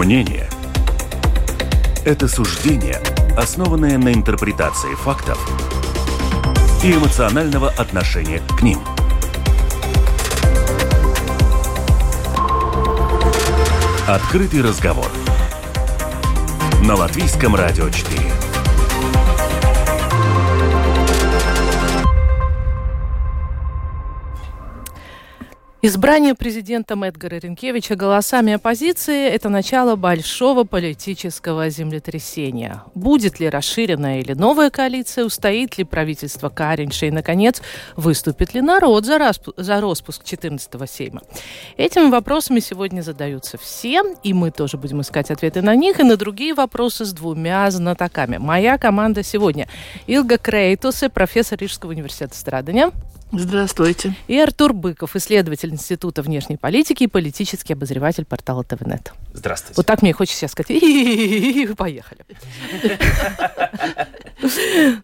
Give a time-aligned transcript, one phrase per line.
[0.00, 0.48] Мнение–
[2.06, 3.02] это суждение,
[3.36, 5.38] основанное на интерпретации фактов
[6.82, 8.78] и эмоционального отношения к ним.
[14.08, 15.10] Открытый разговор
[16.82, 18.39] на Латвийском радио 4.
[25.82, 32.82] Избрание президентом Эдгара Ренкевича голосами оппозиции– это начало большого политического землетрясения.
[32.94, 37.62] Будет ли расширенная или новая коалиция, устоит ли правительство Каринша и, наконец,
[37.96, 39.48] выступит ли народ за, расп...
[39.56, 41.22] за распуск 14-го сейма?
[41.78, 46.18] Этими вопросами сегодня задаются все, и мы тоже будем искать ответы на них и на
[46.18, 48.36] другие вопросы с двумя знатоками.
[48.36, 49.66] Моя команда сегодня–
[50.06, 52.92] Илга Крейтусе, профессор Рижского университета Страдания.
[53.32, 54.14] Здравствуйте.
[54.26, 59.12] И Артур Быков, исследователь Института внешней политики и политический обозреватель портала ТВНет.
[59.32, 59.74] Здравствуйте.
[59.76, 61.76] Вот так мне хочется сейчас сказать.
[61.76, 62.24] Поехали.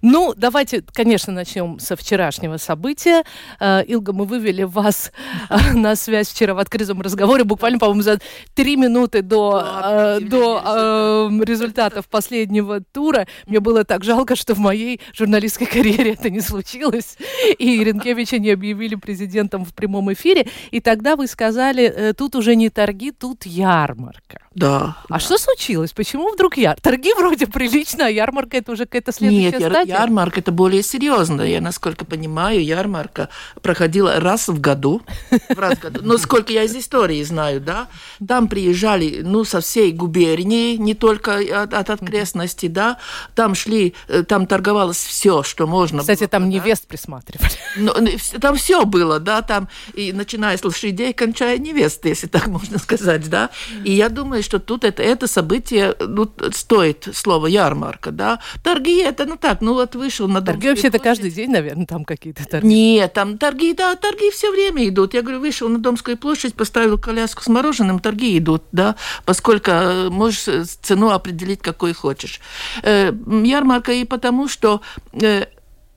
[0.03, 3.23] Ну, давайте, конечно, начнем со вчерашнего события.
[3.61, 5.13] Э, Илга, мы вывели вас
[5.51, 8.19] э, на связь вчера в открытом разговоре, буквально, по-моему, за
[8.55, 13.27] три минуты до, э, до результатов последнего тура.
[13.47, 17.19] Мне было так жалко, что в моей журналистской карьере это не случилось.
[17.59, 17.85] И
[18.17, 20.49] Ренкевича не объявили президентом в прямом эфире.
[20.71, 24.39] И тогда вы сказали, тут уже не торги, тут ярмарка.
[24.57, 24.97] Да.
[25.11, 25.19] А да.
[25.19, 25.93] что случилось?
[25.93, 26.79] Почему вдруг яр?
[26.81, 29.99] Торги вроде прилично, а ярмарка это уже какая-то следующая Нет, стадия?
[29.99, 31.43] ярмарка это более серьезно.
[31.43, 33.29] Я, насколько понимаю, ярмарка
[33.61, 35.03] проходила раз в году.
[35.51, 36.01] Раз в году.
[36.03, 37.89] Но сколько я из истории знаю, да,
[38.27, 42.97] там приезжали, ну, со всей губернии, не только от, от окрестностей, да,
[43.35, 46.57] там шли, э, там торговалось все, что можно Кстати, было, там да?
[46.57, 47.51] невест присматривали.
[47.77, 47.93] Ну,
[48.41, 53.29] там все было, да, там, и начиная с лошадей, кончая невесты, если так можно сказать,
[53.29, 53.51] да.
[53.85, 58.41] И я думаю, что тут это, это событие ну, стоит слово ярмарка, да.
[58.63, 62.45] Торги это, ну так, ну вот вышел на Торги вообще-то каждый день, наверное, там какие-то
[62.45, 62.67] торги.
[62.67, 65.15] Нет, там торги, да, торги все время идут.
[65.15, 70.09] Я говорю, вышел на Домскую площадь, поставил коляску с мороженым, торги идут, да, поскольку э,
[70.11, 72.41] можешь э, цену определить, какой хочешь.
[72.83, 74.81] Э, ярмарка и потому, что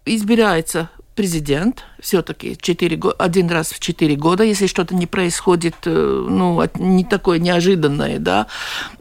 [0.06, 0.90] избирается
[1.20, 2.58] президент все-таки
[3.18, 8.48] один раз в четыре года, если что-то не происходит, ну, не такое неожиданное, да,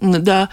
[0.00, 0.48] да,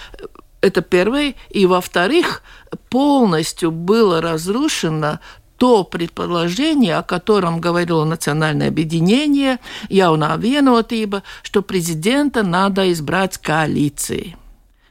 [0.62, 1.34] это первое.
[1.50, 2.44] И во-вторых,
[2.92, 5.18] полностью было разрушено
[5.58, 9.58] то предположение, о котором говорило национальное объединение,
[9.90, 14.36] Яуна Венотиба, что президента надо избрать коалицией.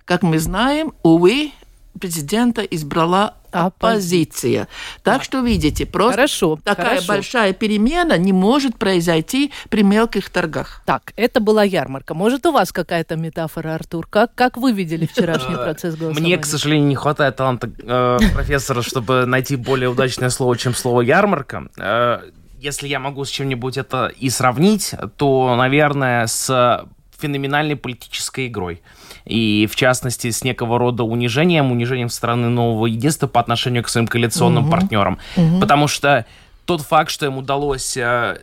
[0.05, 1.53] Как мы знаем, увы,
[1.99, 4.69] президента избрала оппозиция.
[5.03, 7.07] Так что, видите, просто хорошо, такая хорошо.
[7.07, 10.83] большая перемена не может произойти при мелких торгах.
[10.87, 12.15] Так, это была ярмарка.
[12.15, 14.07] Может, у вас какая-то метафора, Артур?
[14.09, 16.21] Как, как вы видели вчерашний процесс голосования?
[16.21, 21.03] Мне, к сожалению, не хватает таланта э, профессора, чтобы найти более удачное слово, чем слово
[21.03, 21.69] «ярмарка».
[21.79, 22.21] Э,
[22.59, 26.87] если я могу с чем-нибудь это и сравнить, то, наверное, с
[27.19, 28.83] феноменальной политической игрой.
[29.25, 34.07] И, в частности, с некого рода унижением, унижением страны нового единства по отношению к своим
[34.07, 34.73] коалиционным угу.
[34.73, 35.19] партнерам.
[35.37, 35.61] Угу.
[35.61, 36.27] Потому что
[36.65, 38.39] тот факт, что им удалось э,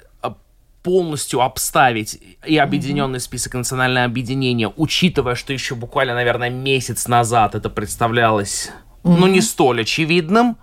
[0.83, 3.23] полностью обставить и объединенный mm-hmm.
[3.23, 8.71] список национальное объединение, учитывая, что еще буквально, наверное, месяц назад это представлялось,
[9.03, 9.17] mm-hmm.
[9.17, 10.57] ну, не столь очевидным,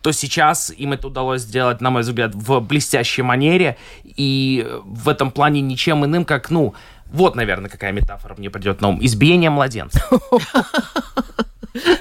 [0.00, 5.30] то сейчас им это удалось сделать, на мой взгляд, в блестящей манере, и в этом
[5.30, 6.74] плане ничем иным, как, ну,
[7.06, 8.98] вот, наверное, какая метафора мне придет на ум.
[9.00, 10.02] Избиение младенца.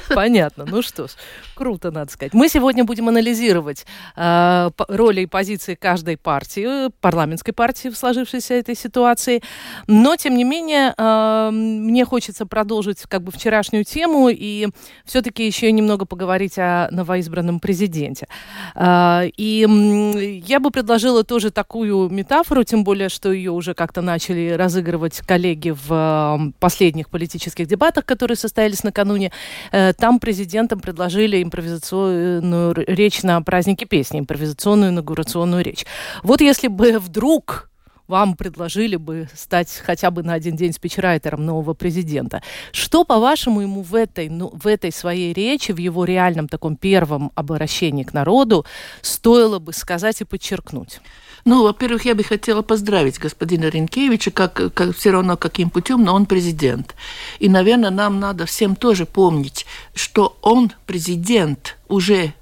[0.09, 0.65] Понятно.
[0.67, 1.11] Ну что ж,
[1.53, 2.33] круто, надо сказать.
[2.33, 8.75] Мы сегодня будем анализировать э, роли и позиции каждой партии, парламентской партии в сложившейся этой
[8.75, 9.41] ситуации.
[9.87, 14.69] Но, тем не менее, э, мне хочется продолжить как бы вчерашнюю тему и
[15.05, 18.27] все-таки еще немного поговорить о новоизбранном президенте.
[18.75, 24.51] Э, и я бы предложила тоже такую метафору, тем более, что ее уже как-то начали
[24.51, 29.31] разыгрывать коллеги в последних политических дебатах, которые состоялись накануне.
[29.71, 35.85] Э, там президентам предложили импровизационную речь на празднике песни, импровизационную инаугурационную речь.
[36.23, 37.69] Вот если бы вдруг
[38.07, 42.41] вам предложили бы стать хотя бы на один день спичрайтером нового президента.
[42.71, 47.31] Что, по-вашему, ему в этой, ну, в этой своей речи, в его реальном таком первом
[47.35, 48.65] обращении к народу
[49.01, 50.99] стоило бы сказать и подчеркнуть?
[51.45, 56.15] Ну, во-первых, я бы хотела поздравить господина Ренкевича, как, как все равно каким путем, но
[56.15, 56.95] он президент.
[57.39, 62.33] И, наверное, нам надо всем тоже помнить, что он президент уже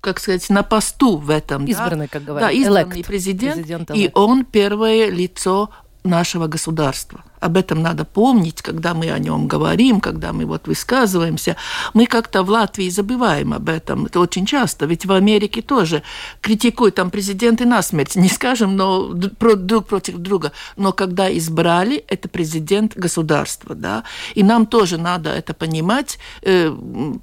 [0.00, 1.66] как сказать, на посту в этом.
[1.66, 2.12] Избранный, да?
[2.12, 2.48] как говорят.
[2.48, 5.70] Да, избранный президент, президент и он первое лицо
[6.04, 7.24] нашего государства.
[7.40, 11.56] Об этом надо помнить, когда мы о нем говорим, когда мы вот высказываемся.
[11.94, 14.06] Мы как-то в Латвии забываем об этом.
[14.06, 14.86] Это очень часто.
[14.86, 16.02] Ведь в Америке тоже
[16.42, 18.14] критикуют там президенты насмерть.
[18.16, 20.52] Не скажем, но друг против друга.
[20.76, 23.74] Но когда избрали, это президент государства.
[23.74, 24.04] Да?
[24.34, 26.18] И нам тоже надо это понимать.
[26.42, 26.68] Э,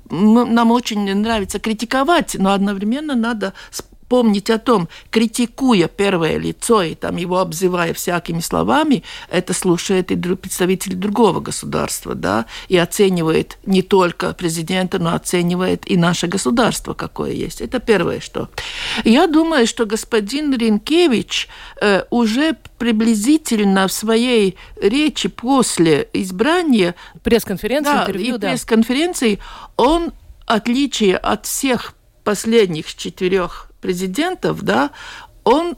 [0.10, 3.54] нам очень нравится критиковать, но одновременно надо
[4.08, 10.16] помнить о том, критикуя первое лицо и там его обзывая всякими словами, это слушает и
[10.16, 17.32] представители другого государства, да, и оценивает не только президента, но оценивает и наше государство, какое
[17.32, 17.62] есть.
[17.62, 18.50] Это первое, что.
[19.04, 21.48] Я думаю, что господин Ренкевич
[21.82, 26.96] э, уже приблизительно в своей речи после избрания...
[27.24, 28.50] Пресс-конференции, да, интервью, и да.
[28.50, 29.40] пресс-конференции,
[29.76, 30.12] он,
[30.46, 31.94] отличие от всех
[32.24, 34.92] последних четырех президентов, да,
[35.44, 35.78] он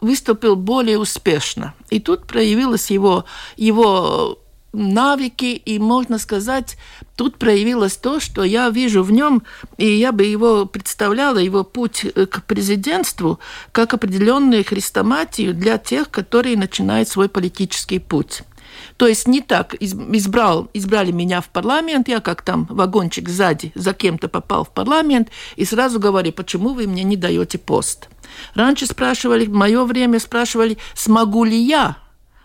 [0.00, 1.74] выступил более успешно.
[1.90, 3.24] И тут проявилось его,
[3.56, 4.38] его
[4.72, 6.76] навыки, и, можно сказать,
[7.16, 9.42] тут проявилось то, что я вижу в нем,
[9.78, 13.40] и я бы его представляла, его путь к президентству,
[13.72, 18.42] как определенную хрестоматию для тех, которые начинают свой политический путь.
[19.00, 23.94] То есть не так избрал, избрали меня в парламент, я как там вагончик сзади за
[23.94, 28.10] кем-то попал в парламент, и сразу говорю, почему вы мне не даете пост.
[28.54, 31.96] Раньше спрашивали, в мое время спрашивали, смогу ли я,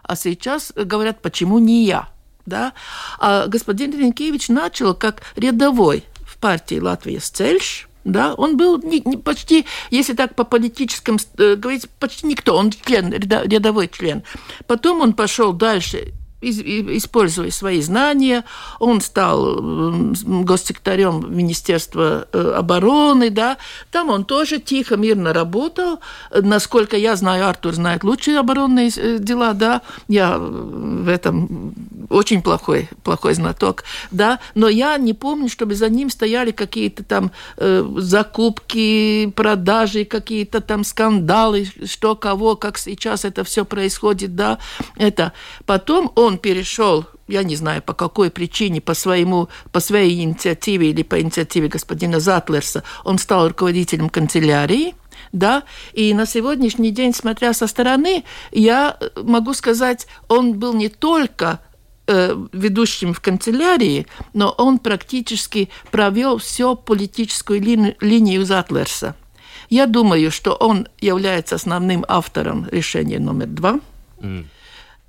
[0.01, 2.07] а сейчас говорят, почему не я.
[2.45, 2.71] Да?
[3.19, 9.17] А господин Ренкевич начал как рядовой в партии Латвия Цельш, да, он был не, не,
[9.17, 14.23] почти, если так по политическим э, говорить, почти никто, он член, рядовой член.
[14.67, 16.13] Потом он пошел дальше
[16.49, 18.43] используя свои знания,
[18.79, 23.57] он стал госсекретарем Министерства э, обороны, да,
[23.91, 25.99] там он тоже тихо, мирно работал.
[26.31, 31.73] Насколько я знаю, Артур знает лучшие оборонные э, дела, да, я в этом
[32.09, 37.31] очень плохой, плохой знаток, да, но я не помню, чтобы за ним стояли какие-то там
[37.57, 44.59] э, закупки, продажи, какие-то там скандалы, что кого, как сейчас это все происходит, да,
[44.95, 45.33] это.
[45.65, 51.01] Потом он перешел я не знаю по какой причине, по, своему, по своей инициативе или
[51.01, 54.93] по инициативе господина Затлерса, он стал руководителем канцелярии,
[55.31, 61.61] да, и на сегодняшний день, смотря со стороны, я могу сказать, он был не только
[62.07, 69.15] Э, ведущим в канцелярии, но он практически провел всю политическую ли, линию Затлерса.
[69.71, 73.79] Я думаю, что он является основным автором решения номер два.
[74.19, 74.45] Mm.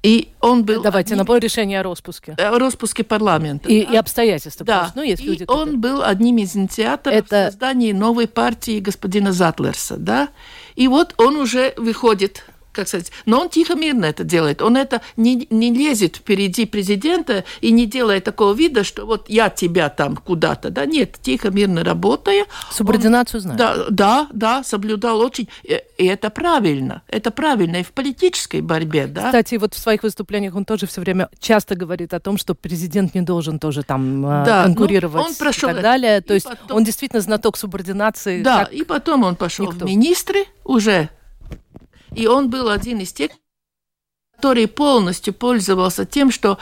[0.07, 0.83] И он был...
[0.83, 1.19] Давайте, одним...
[1.19, 2.37] напомню, решение о распуске.
[2.39, 3.69] О распуске парламента.
[3.69, 3.93] И, да?
[3.93, 4.65] и обстоятельства.
[4.65, 4.93] Да.
[4.95, 5.75] Ну, есть и люди, которые...
[5.75, 7.47] он был одним из инициаторов Это...
[7.51, 9.97] создания новой партии господина Затлерса.
[9.97, 10.29] Да?
[10.77, 12.45] И вот он уже выходит
[12.77, 14.63] как сказать, но он тихо, мирно это делает.
[14.63, 19.51] Он это не, не лезет впереди президента и не делает такого вида, что вот я
[19.51, 22.47] тебя там куда-то, да, нет, тихо, мирно работая.
[22.71, 23.59] Субординацию он, знает.
[23.59, 29.07] Да, да, да, соблюдал очень, и, и это правильно, это правильно и в политической борьбе,
[29.07, 29.27] да.
[29.27, 33.15] Кстати, вот в своих выступлениях он тоже все время часто говорит о том, что президент
[33.15, 36.21] не должен тоже там э, да, ну, конкурировать он прошел и так далее.
[36.21, 36.77] То есть потом...
[36.77, 38.43] он действительно знаток субординации.
[38.43, 39.85] Да, и потом он пошел никто.
[39.85, 41.09] в министры уже
[42.17, 43.31] и он был один из тех,
[44.35, 46.59] который полностью пользовался тем, что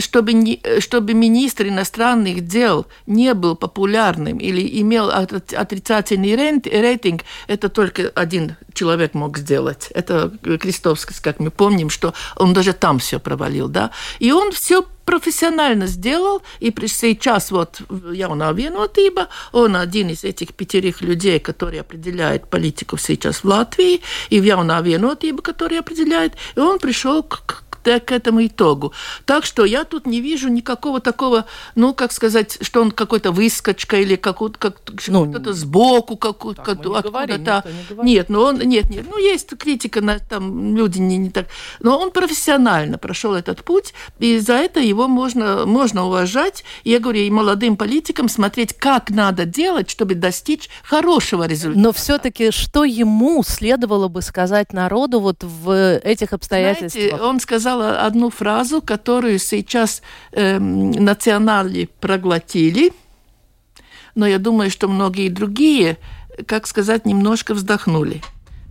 [0.00, 8.10] чтобы, не, чтобы министр иностранных дел не был популярным или имел отрицательный рейтинг, это только
[8.14, 9.88] один человек мог сделать.
[9.94, 13.90] Это Крестовский, как мы помним, что он даже там все провалил, да.
[14.18, 21.00] И он все профессионально сделал, и сейчас вот Jaunā vienotība, он один из этих пятерых
[21.00, 26.78] людей, которые определяют политику сейчас в Латвии, и в Jaunā vienotība, который определяет, и он
[26.78, 28.92] пришел к к этому итогу.
[29.24, 33.96] Так что я тут не вижу никакого такого, ну, как сказать, что он какой-то выскочка
[33.96, 34.76] или какой-то как,
[35.08, 37.64] ну, кто-то сбоку, какой то откуда-то.
[38.02, 41.46] Не нет, ну он нет, нет, ну есть критика, на, там люди не, не так,
[41.80, 46.64] но он профессионально прошел этот путь, и за это его можно, можно уважать.
[46.84, 51.80] Я говорю, и молодым политикам смотреть, как надо делать, чтобы достичь хорошего результата.
[51.80, 57.04] Но все-таки что ему следовало бы сказать народу вот в этих обстоятельствах?
[57.04, 62.92] Знаете, он сказал сказала одну фразу, которую сейчас э, национали проглотили,
[64.16, 65.96] но я думаю, что многие другие,
[66.46, 68.22] как сказать, немножко вздохнули.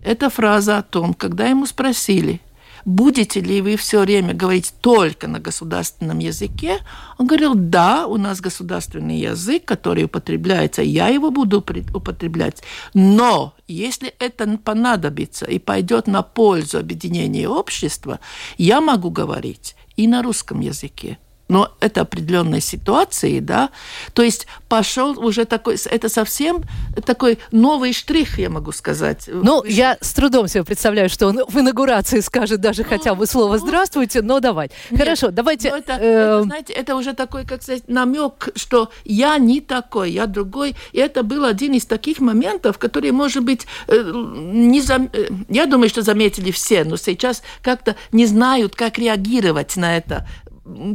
[0.04, 2.40] Это фраза о том, когда ему спросили,
[2.84, 6.78] будете ли вы все время говорить только на государственном языке?
[7.18, 12.62] Он говорил, да, у нас государственный язык, который употребляется, я его буду употреблять,
[12.94, 18.20] но если это понадобится и пойдет на пользу объединения общества,
[18.58, 21.18] я могу говорить и на русском языке
[21.50, 23.70] но это определенные ситуации, да,
[24.14, 26.62] то есть пошел уже такой, это совсем
[27.04, 29.24] такой новый штрих, я могу сказать.
[29.26, 29.68] Ну, Вы...
[29.70, 33.54] я с трудом себе представляю, что он в инаугурации скажет даже ну, хотя бы слово
[33.54, 34.70] ну, «здравствуйте», но давай.
[34.90, 35.70] Нет, Хорошо, давайте...
[35.70, 35.96] Это, э...
[35.96, 40.98] это, знаете, это уже такой, как сказать, намек, что я не такой, я другой, и
[41.00, 45.10] это был один из таких моментов, которые, может быть, э, не зам...
[45.12, 50.28] Э, я думаю, что заметили все, но сейчас как-то не знают, как реагировать на это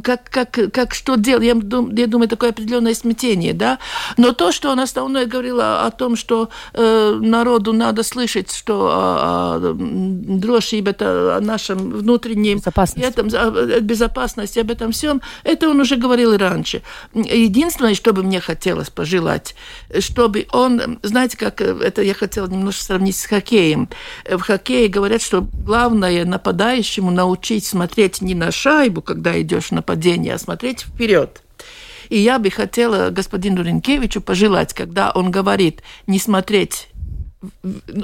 [0.03, 3.79] как, как, как что делать, я, я думаю, такое определенное смятение, да,
[4.17, 8.87] но то, что он основное говорил о, о том, что э, народу надо слышать, что
[8.87, 13.09] о, о дрожжи, это о нашем внутреннем безопасности.
[13.09, 16.81] Этом, о безопасности, об этом всем, это он уже говорил и раньше.
[17.13, 19.55] Единственное, что бы мне хотелось пожелать,
[19.99, 23.89] чтобы он, знаете, как э, это я хотела немножко сравнить с хоккеем.
[24.29, 30.35] В хоккее говорят, что главное нападающему научить смотреть не на шайбу, когда идет идешь нападение,
[30.35, 31.41] а смотреть вперед.
[32.09, 36.89] И я бы хотела господину Ренкевичу пожелать, когда он говорит не смотреть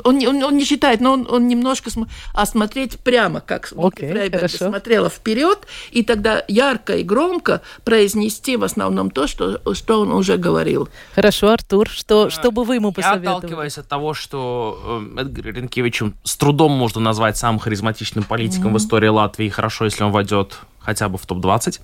[0.03, 2.11] он, он, он не считает, но он, он немножко см...
[2.33, 5.59] а смотреть прямо, как okay, смотрела вперед,
[5.91, 10.89] и тогда ярко и громко произнести в основном то, что, что он уже говорил.
[11.15, 13.25] Хорошо, Артур, что, что бы вы ему посоветовали?
[13.25, 18.71] Я отталкиваюсь от того, что э, Эдгар Ренкевичем с трудом можно назвать самым харизматичным политиком
[18.71, 18.79] mm-hmm.
[18.79, 21.79] в истории Латвии, хорошо, если он войдет хотя бы в топ-20.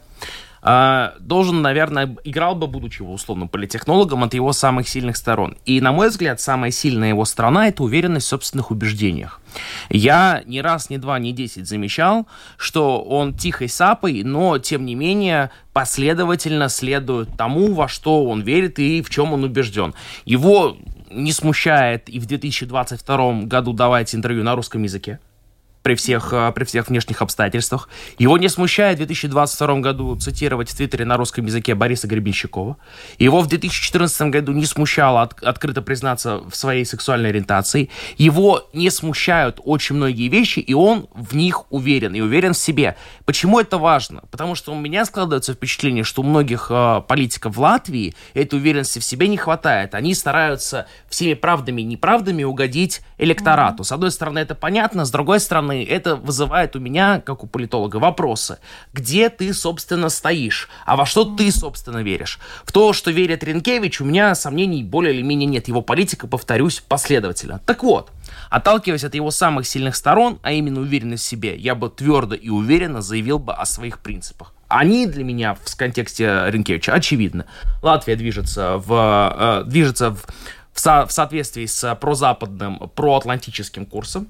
[0.62, 5.56] А, должен, наверное, играл бы, будучи условно политехнологом, от его самых сильных сторон.
[5.66, 9.40] И, на мой взгляд, самая сильная его сторона– это уверенность в собственных убеждениях.
[9.90, 12.28] Я ни раз, ни два, ни десять замечал,
[12.58, 18.80] что он тихой сапой, но, тем не менее, последовательно следует тому, во что он верит
[18.80, 19.94] и в чем он убежден.
[20.26, 20.78] Его
[21.10, 25.20] не смущает и в 2022 году давать интервью на русском языке
[25.88, 27.88] при всех, э, при всех внешних обстоятельствах.
[28.18, 32.76] Его не смущает в 2022 году цитировать в Твиттере на русском языке Бориса Гребенщикова.
[33.20, 37.90] Его в 2014 году не смущало от, открыто признаться в своей сексуальной ориентации.
[38.18, 42.98] Его не смущают очень многие вещи, и он в них уверен, и уверен в себе.
[43.24, 44.24] Почему это важно?
[44.30, 49.00] Потому что у меня складывается впечатление, что у многих э, политиков в Латвии этой уверенности
[49.00, 49.96] в себе не хватает.
[49.96, 53.86] Они стараются всеми правдами и неправдами угодить электорату.
[53.86, 57.98] С одной стороны, это понятно, с другой стороны, это вызывает у меня, как у политолога,
[57.98, 58.60] вопросы.
[58.94, 60.70] Где ты, собственно, стоишь?
[60.86, 62.40] А во что ты, собственно, веришь?
[62.66, 65.68] В то, что верит Ренкевич, у меня сомнений более или менее нет.
[65.68, 67.62] Его политика, повторюсь, последовательно.
[67.66, 68.12] Так вот,
[68.50, 72.50] Отталкиваясь от его самых сильных сторон, а именно уверенность в себе, я бы твердо и
[72.50, 74.54] уверенно заявил бы о своих принципах.
[74.68, 77.46] Они для меня в контексте Ренкевича очевидны.
[77.82, 80.26] Латвия движется в, э, движется в,
[80.74, 84.28] в, со, в соответствии с прозападным, проатлантическим курсом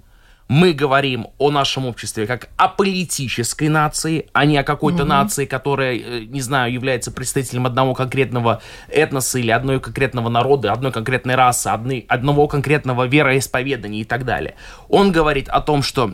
[0.47, 5.07] мы говорим о нашем обществе как о политической нации, а не о какой-то mm-hmm.
[5.07, 10.91] нации, которая, э, не знаю, является представителем одного конкретного этноса или одной конкретного народа, одной
[10.91, 14.55] конкретной расы, одной, одного конкретного вероисповедания и так далее.
[14.87, 16.13] Он говорит о том, что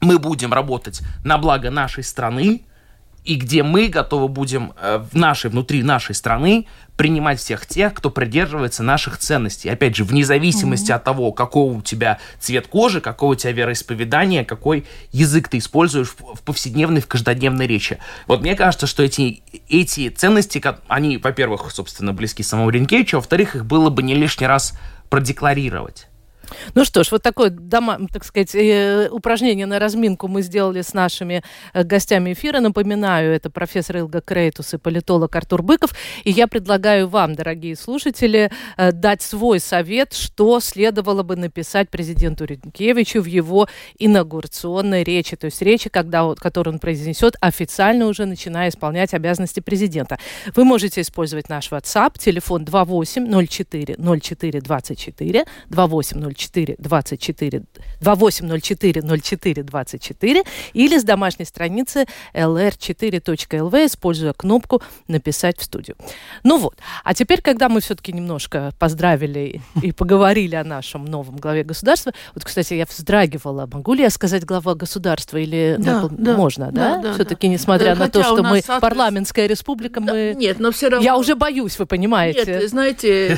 [0.00, 2.62] мы будем работать на благо нашей страны,
[3.24, 6.66] и где мы готовы будем э, в нашей, внутри нашей страны
[6.96, 9.68] принимать всех тех, кто придерживается наших ценностей.
[9.68, 10.96] Опять же, вне зависимости mm-hmm.
[10.96, 16.08] от того, какого у тебя цвет кожи, какого у тебя вероисповедание, какой язык ты используешь
[16.08, 17.98] в, в повседневной, в каждодневной речи.
[18.28, 23.56] Вот мне кажется, что эти, эти ценности, они, во-первых, собственно, близки самому Ренкевичу, а во-вторых,
[23.56, 24.78] их было бы не лишний раз
[25.08, 26.08] продекларировать.
[26.74, 31.42] Ну что ж, вот такое, так сказать, э, упражнение на разминку мы сделали с нашими
[31.72, 32.60] э, гостями эфира.
[32.60, 35.90] Напоминаю, это профессор Илга Крейтус и политолог Артур Быков.
[36.24, 42.44] И я предлагаю вам, дорогие слушатели, э, дать свой совет, что следовало бы написать президенту
[42.44, 45.36] Ренкевичу в его инаугурационной речи.
[45.36, 50.18] То есть речи, когда, которую он произнесет, официально уже начиная исполнять обязанности президента.
[50.54, 57.62] Вы можете использовать наш WhatsApp, телефон 2804 04 24, 28 04 24
[58.00, 65.96] 2804 04 24 или с домашней страницы lr4.lv, используя кнопку «Написать в студию».
[66.42, 71.64] Ну вот, а теперь, когда мы все-таки немножко поздравили и поговорили о нашем новом главе
[71.64, 76.70] государства, вот, кстати, я вздрагивала, могу ли я сказать глава государства или да, да, можно,
[76.72, 76.96] да?
[76.96, 77.02] да?
[77.02, 78.80] да все-таки, несмотря да, на то, что мы соответственно...
[78.80, 80.34] парламентская республика, да, мы...
[80.36, 81.04] Нет, но все равно...
[81.04, 82.44] Я уже боюсь, вы понимаете.
[82.60, 83.36] Нет, знаете,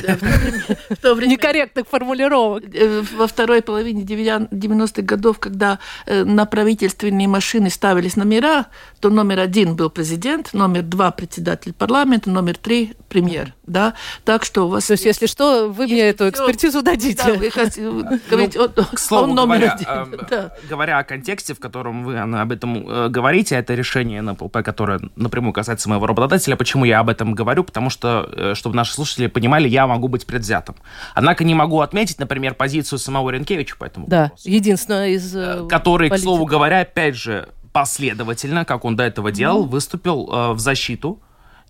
[0.90, 1.32] в то время...
[1.32, 2.64] Некорректных формулировок.
[2.86, 8.66] Э, во второй половине 90-х годов, когда э, на правительственные машины ставились номера,
[9.00, 13.54] то номер один был президент, номер два председатель парламента, номер три премьер.
[13.66, 13.94] Да?
[14.24, 14.86] Так что у вас...
[14.86, 17.22] То есть, если что, вы мне эту экспертизу дадите.
[17.24, 17.82] Да, вы хотите
[18.30, 23.56] говорить, ну, к слову говоря, э, говоря о контексте, в котором вы об этом говорите,
[23.56, 26.56] это решение НПЛП, которое напрямую касается моего работодателя.
[26.56, 27.64] Почему я об этом говорю?
[27.64, 30.76] Потому что, чтобы наши слушатели понимали, я могу быть предвзятым.
[31.14, 34.48] Однако не могу отметить, например, позицию самого Ренкевича по этому да, вопросу.
[34.48, 36.20] единственное из э, Который, политиков.
[36.20, 39.68] к слову говоря, опять же, последовательно, как он до этого делал, mm.
[39.68, 41.20] выступил э, в защиту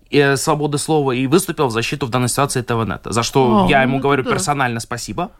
[0.09, 3.81] э, свободы слова и выступил в защиту в данной ситуации ТВНет, за что oh, я
[3.81, 4.31] ему ну, говорю да.
[4.31, 5.31] персонально спасибо.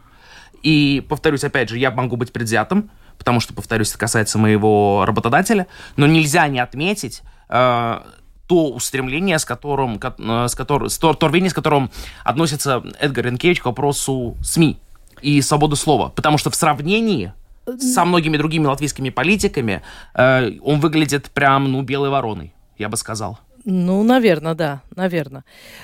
[0.64, 5.68] И, повторюсь, опять же, я могу быть предвзятым, потому что, повторюсь, это касается моего работодателя,
[5.96, 8.00] но нельзя не отметить э,
[8.48, 11.92] то устремление, с которым, э, с которым, с то, то рвение, с которым
[12.24, 14.80] относится Эдгар Ренкевич к вопросу СМИ
[15.22, 16.10] и свободы слова.
[16.10, 17.34] Потому что в сравнении
[17.80, 19.82] со многими другими латвийскими политиками
[20.14, 23.40] э, он выглядит прям, ну, белой вороной, я бы сказал.
[23.70, 25.44] Ну, наверное, да, наверное.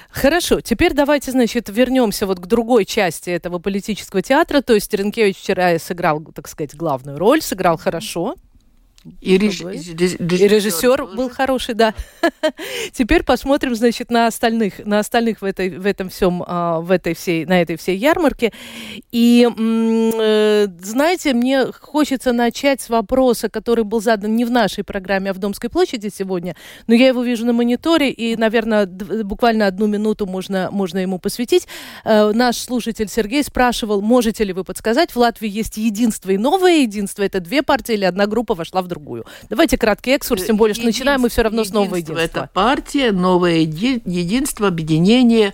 [0.10, 4.62] Хорошо, теперь давайте, значит, вернемся вот к другой части этого политического театра.
[4.62, 8.36] То есть Ренкевич вчера сыграл, так сказать, главную роль, сыграл хорошо.
[9.20, 9.60] И, реж...
[9.62, 11.94] и режиссер был хороший, да.
[12.94, 17.14] Теперь посмотрим, значит, на остальных, на остальных в этой, в этом всем, а, в этой
[17.14, 18.54] всей, на этой всей ярмарке.
[19.12, 25.32] И э, знаете, мне хочется начать с вопроса, который был задан не в нашей программе,
[25.32, 26.56] а в Домской площади сегодня,
[26.88, 31.68] но я его вижу на мониторе, и, наверное, буквально одну минуту можно, можно ему посвятить.
[32.06, 36.84] Э, наш слушатель Сергей спрашивал, можете ли вы подсказать, в Латвии есть единство и новое
[36.84, 39.26] единство, это две партии или одна группа вошла в другую.
[39.50, 42.20] Давайте краткий экскурс, тем более, что начинаем мы все равно с нового единства.
[42.20, 45.54] Это партия, новое единство, объединение.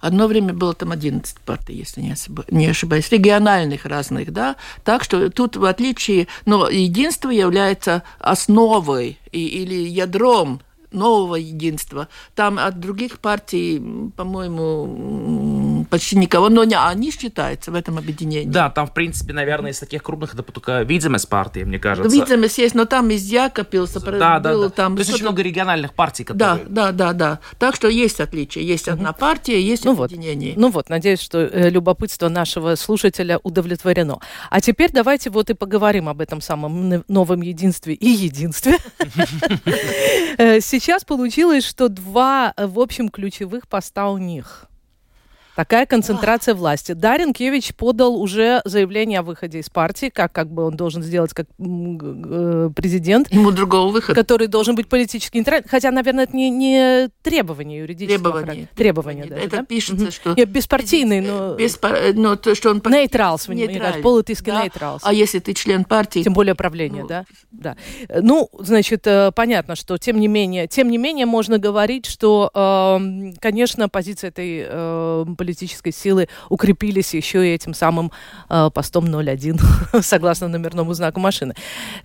[0.00, 4.56] Одно время было там 11 партий, если не ошибаюсь, региональных разных, да.
[4.82, 12.08] Так что тут, в отличие, но единство является основой или ядром нового единства.
[12.34, 18.50] Там от других партий, по-моему, почти никого, но не, они считаются в этом объединении.
[18.50, 22.14] Да, там, в принципе, наверное, из таких крупных это только Видземес партии, мне кажется.
[22.14, 24.70] Видземес есть, но там из Якопилса да, был, да, да.
[24.70, 24.96] там...
[24.96, 26.64] То есть очень много региональных партий, которые...
[26.64, 27.40] Да, да, да, да.
[27.58, 28.62] Так что есть отличия.
[28.62, 28.94] Есть угу.
[28.94, 30.54] одна партия, есть ну объединение.
[30.54, 30.60] Вот.
[30.60, 34.18] Ну вот, надеюсь, что э, любопытство нашего слушателя удовлетворено.
[34.50, 38.76] А теперь давайте вот и поговорим об этом самом новом единстве и единстве.
[40.38, 44.69] Э, сейчас получилось, что два, э, в общем, ключевых поста у них.
[45.60, 46.92] Такая концентрация власти.
[46.92, 51.34] Дарин Кевич подал уже заявление о выходе из партии, как, как бы он должен сделать
[51.34, 53.30] как э, президент.
[53.30, 54.18] Ему другого выхода.
[54.18, 55.68] Который должен быть политически нейтральным.
[55.68, 58.68] Хотя, наверное, это не, не требование юридического требование.
[58.74, 59.64] Требование, даже, Это да?
[59.66, 60.12] пишется, угу.
[60.12, 60.34] что...
[60.34, 61.56] Я беспартийный, но...
[61.56, 62.14] Беспар...
[62.14, 62.80] но то, что он...
[62.82, 64.00] Нейтралс, нейтраль.
[64.00, 64.62] политический да?
[64.62, 65.02] нейтралс.
[65.04, 66.22] А если ты член партии...
[66.22, 67.06] Тем более правления, ну...
[67.06, 67.26] да?
[67.50, 67.76] да.
[68.08, 73.34] Ну, значит, э, понятно, что тем не менее, тем не менее можно говорить, что, эм,
[73.38, 78.12] конечно, позиция этой политики политической силы укрепились еще и этим самым
[78.48, 79.58] э, постом 01,
[80.00, 81.54] согласно номерному знаку машины.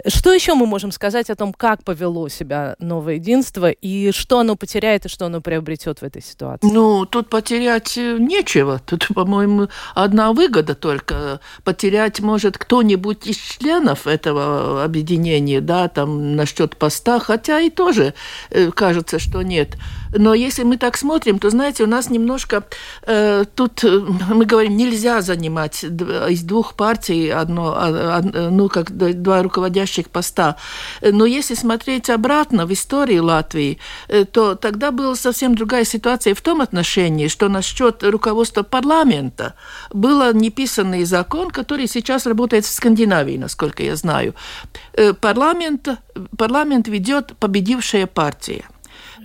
[0.08, 4.56] Что еще мы можем сказать о том, как повело себя новое единство и что оно
[4.56, 6.68] потеряет и что оно приобретет в этой ситуации?
[6.68, 8.82] Ну, тут потерять э, нечего.
[8.84, 11.40] Тут, по-моему, одна выгода только.
[11.64, 18.16] Потерять может кто-нибудь из членов этого объединения, да, там насчет поста, хотя и тоже
[18.50, 19.78] э, кажется, что нет.
[20.18, 22.64] Но если мы так смотрим, то, знаете, у нас немножко
[23.04, 24.00] э, тут, э,
[24.34, 30.56] мы говорим, нельзя занимать из двух партий одно, а, а, ну, как два руководящих поста.
[31.02, 36.42] Но если смотреть обратно в истории Латвии, э, то тогда была совсем другая ситуация в
[36.42, 39.54] том отношении, что насчет руководства парламента
[39.94, 44.34] был неписанный закон, который сейчас работает в Скандинавии, насколько я знаю.
[44.94, 45.90] Э, парламент,
[46.38, 48.66] парламент ведет победившая партия.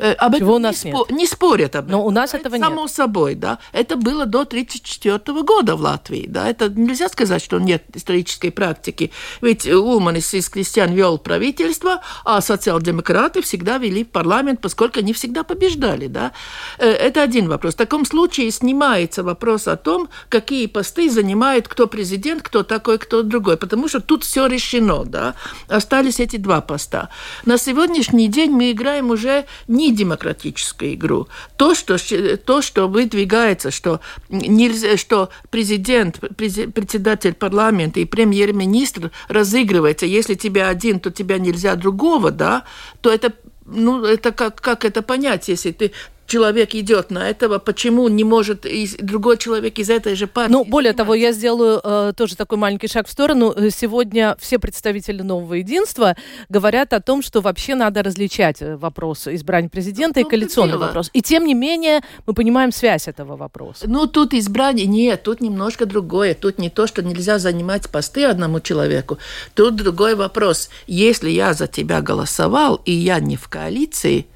[0.00, 1.10] Э, об Чего этом у нас не, нет.
[1.10, 1.98] не спорят об этом.
[2.00, 2.68] Но у нас этого это нет.
[2.68, 3.58] Само собой, да.
[3.72, 6.48] Это было до 1934 года в Латвии, да.
[6.48, 9.12] Это нельзя сказать, что нет исторической практики.
[9.42, 16.06] Ведь Улманис из крестьян вел правительство, а социал-демократы всегда вели парламент, поскольку они всегда побеждали,
[16.06, 16.32] да.
[16.78, 17.74] Э, это один вопрос.
[17.74, 23.22] В таком случае снимается вопрос о том, какие посты занимает кто президент, кто такой, кто
[23.22, 25.34] другой, потому что тут все решено, да.
[25.68, 27.10] Остались эти два поста.
[27.44, 31.28] На сегодняшний день мы играем уже не демократическую игру.
[31.56, 31.96] То, что,
[32.38, 41.00] то, что выдвигается, что, нельзя, что президент, председатель парламента и премьер-министр разыгрывается, если тебя один,
[41.00, 42.64] то тебя нельзя другого, да,
[43.00, 43.32] то это
[43.72, 45.92] ну, это как, как это понять, если ты
[46.30, 50.52] человек идет на этого, почему не может и другой человек из этой же партии?
[50.52, 53.52] Ну, более того, я сделаю э, тоже такой маленький шаг в сторону.
[53.56, 56.16] Э, сегодня все представители нового единства
[56.48, 61.10] говорят о том, что вообще надо различать э, вопрос избрания президента ну, и коалиционный вопрос.
[61.12, 63.86] И тем не менее мы понимаем связь этого вопроса.
[63.88, 66.34] Ну, тут избрание, нет, тут немножко другое.
[66.34, 69.18] Тут не то, что нельзя занимать посты одному человеку.
[69.54, 70.70] Тут другой вопрос.
[70.86, 74.26] Если я за тебя голосовал, и я не в коалиции,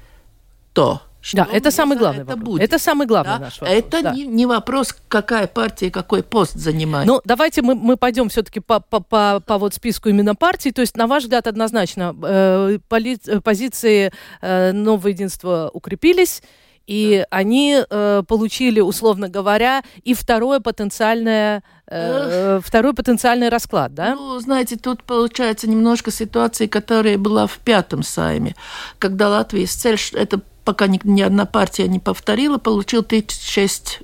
[0.73, 2.45] то что да, это самый главный это вопрос.
[2.45, 2.61] Будет.
[2.61, 3.39] Это самый главный да?
[3.39, 3.77] наш вопрос.
[3.77, 4.13] Это да.
[4.13, 7.07] не, не вопрос, какая партия какой пост занимает.
[7.07, 10.71] Ну, давайте мы, мы пойдем все-таки по, по, по, по вот списку именно партий.
[10.71, 16.43] То есть, на ваш взгляд, однозначно э, поли, позиции э, нового единства укрепились.
[16.85, 17.37] И да.
[17.37, 24.13] они э, получили, условно говоря, и второе потенциальное, э, второй потенциальный расклад, да?
[24.13, 28.55] Ну, знаете, тут получается немножко ситуация, которая была в пятом сайме,
[28.99, 34.01] когда Латвия цель, это пока ни, ни одна партия не повторила, получил 36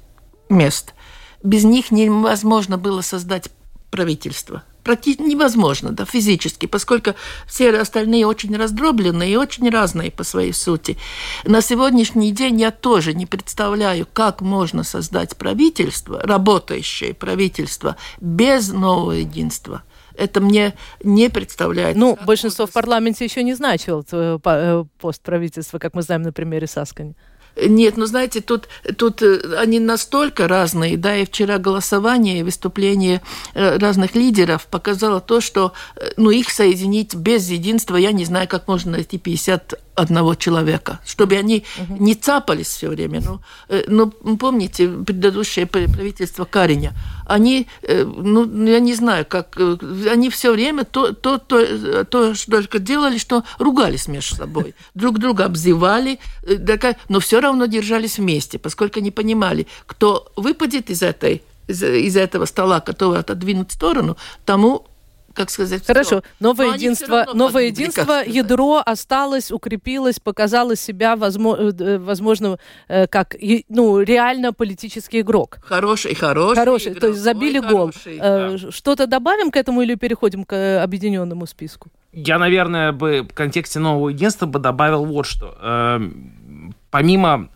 [0.50, 0.94] мест.
[1.44, 3.50] Без них невозможно было создать
[3.90, 4.64] правительство.
[4.84, 7.14] Практически невозможно, да, физически, поскольку
[7.46, 10.98] все остальные очень раздробленные и очень разные по своей сути.
[11.44, 19.12] На сегодняшний день я тоже не представляю, как можно создать правительство, работающее правительство, без нового
[19.12, 19.84] единства–
[20.16, 22.00] это мне не представляется.
[22.00, 26.32] Ну, большинство в парламенте еще не значило э, э, пост правительства, как мы знаем на
[26.32, 27.16] примере Саскани.
[27.58, 33.22] Нет, ну знаете, тут, тут э, они настолько разные, да, и вчера голосование и выступление
[33.54, 35.74] разных лидеров показало то, что
[36.16, 41.36] ну, их соединить без единства, я не знаю, как можно найти 50 одного человека, чтобы
[41.36, 42.04] они угу.
[42.04, 43.22] не цапались все время.
[43.22, 46.94] Ну, э, ну, помните, предыдущее правительство Кариня,
[47.28, 49.78] они, э, ну, я не знаю, как, э,
[50.10, 55.20] они все время то, то, то, то что только делали, что ругались между собой, друг
[55.20, 56.20] друга обзывали,
[57.10, 62.46] но все равно держались вместе, поскольку они понимали, кто выпадет из этой из, из этого
[62.46, 64.88] стола, который отодвинут в сторону, тому
[65.34, 66.24] как сказать, Хорошо, все.
[66.40, 73.36] новое Но единство, новое единство, ядро осталось, укрепилось, показало себя, возможно, э, возможно э, как
[73.70, 75.60] ну, реально политический игрок.
[75.64, 76.56] Хороший, хороший.
[76.56, 77.92] Хороший, игрок, то есть забили гол.
[78.06, 78.72] Э, да.
[78.72, 81.90] Что-то добавим к этому или переходим к объединенному списку?
[82.14, 85.58] Я, наверное, бы в контексте нового единства бы добавил вот что.
[85.62, 87.50] Эм, помимо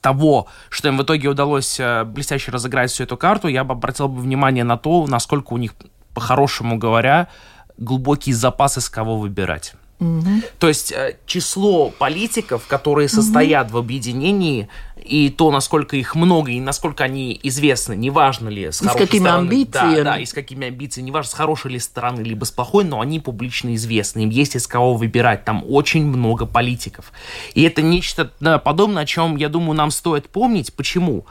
[0.00, 4.20] того, что им в итоге удалось блестяще разыграть всю эту карту, я бы обратил бы
[4.20, 5.72] внимание на то, насколько у них
[6.16, 7.28] по-хорошему говоря,
[7.76, 9.74] глубокий запас, из кого выбирать.
[10.00, 10.28] Угу.
[10.58, 13.74] То есть э, число политиков, которые состоят угу.
[13.74, 18.88] в объединении, и то, насколько их много, и насколько они известны, неважно ли с, и
[18.88, 19.96] с какими стороны, амбициями.
[19.96, 23.00] Да, да, и с какими амбициями, неважно, с хорошей ли стороны, либо с плохой, но
[23.02, 27.12] они публично известны, им есть из кого выбирать, там очень много политиков.
[27.54, 28.32] И это нечто
[28.64, 30.72] подобное, о чем, я думаю, нам стоит помнить.
[30.72, 31.26] Почему?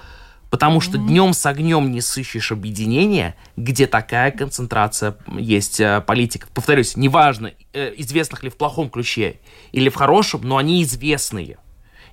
[0.56, 1.08] Потому что mm-hmm.
[1.08, 6.50] днем с огнем не сыщешь объединения, где такая концентрация есть э, политиков.
[6.52, 9.42] Повторюсь, неважно, э, известных ли в плохом ключе
[9.74, 11.58] или в хорошем, но они известные.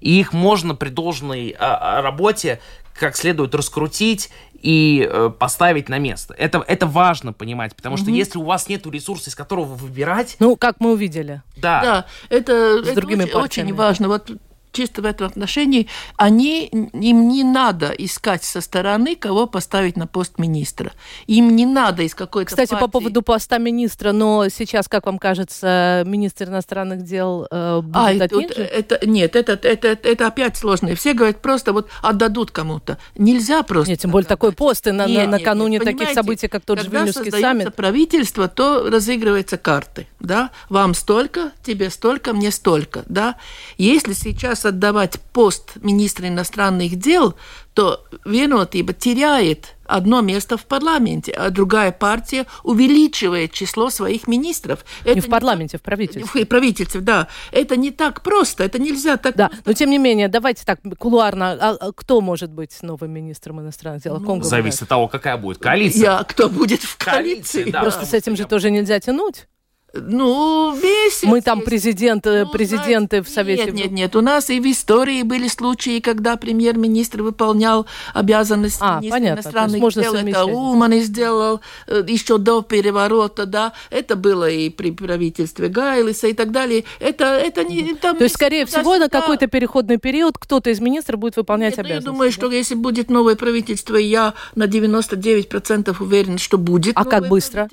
[0.01, 1.57] И их можно при должной э,
[2.01, 2.59] работе
[2.99, 6.35] как следует раскрутить и э, поставить на место.
[6.37, 10.35] Это, это важно понимать, потому что если у вас нет ресурса, из которого выбирать...
[10.41, 11.43] Ну, как мы увидели.
[11.57, 11.81] Да.
[11.81, 14.09] Да, это, с это другими очень, очень важно.
[14.09, 14.33] Вот
[14.73, 20.39] чисто в этом отношении, они, им не надо искать со стороны, кого поставить на пост
[20.39, 20.93] министра.
[21.27, 22.85] Им не надо из какой-то Кстати, партии...
[22.85, 28.07] по поводу поста министра, но сейчас, как вам кажется, министр иностранных дел э, будет а,
[28.25, 30.95] один это, это, Нет, это, это, это, это опять сложно.
[30.95, 32.99] Все говорят, просто вот отдадут кому-то.
[33.17, 33.91] Нельзя просто...
[33.91, 36.81] Нет, тем более такой пост, и на, нет, на, накануне нет, таких событий, как тот
[36.81, 37.75] же Вильнюсский саммит.
[37.75, 40.07] Правительство, то разыгрываются карты.
[40.21, 40.51] Да?
[40.69, 43.03] Вам столько, тебе столько, мне столько.
[43.07, 43.37] Да?
[43.77, 47.35] Если сейчас отдавать пост министра иностранных дел,
[47.75, 54.85] то Венотиба теряет одно место в парламенте, а другая партия увеличивает число своих министров.
[55.05, 56.45] Это не в парламенте, не, в правительстве.
[56.45, 57.29] В правительстве, да.
[57.51, 61.53] Это не так просто, это нельзя так Да, но тем не менее, давайте так, кулуарно,
[61.53, 64.19] а, а кто может быть новым министром иностранных дел?
[64.19, 66.03] Ну, зависит от того, какая будет коалиция.
[66.03, 67.63] Я, кто будет в коалиции.
[67.63, 67.81] коалиции да.
[67.81, 69.47] Просто с этим же тоже нельзя тянуть.
[69.95, 71.23] Ну, весь.
[71.23, 73.65] Мы там президент, ну, президенты знаете, в Совете.
[73.67, 74.17] Нет, нет, нет.
[74.17, 79.41] У нас и в истории были случаи, когда премьер-министр выполнял обязанности а, министра понятно.
[79.41, 80.15] иностранных можно дел.
[80.15, 83.73] Это Улман сделал э, еще до переворота, да.
[83.91, 86.85] Это было и при правительстве Гайлиса и так далее.
[86.99, 87.95] Это, это не...
[87.95, 91.81] Там То есть, скорее всего, на какой-то переходный период кто-то из министров будет выполнять нет,
[91.81, 92.07] обязанности.
[92.07, 92.35] Ну, я думаю, да?
[92.35, 97.69] что если будет новое правительство, я на 99% уверен, что будет А как быстро?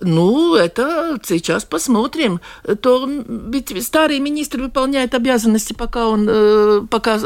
[0.00, 2.40] Ну, это сейчас посмотрим.
[2.82, 7.18] То ведь старый министр выполняет обязанности, пока он, э, пока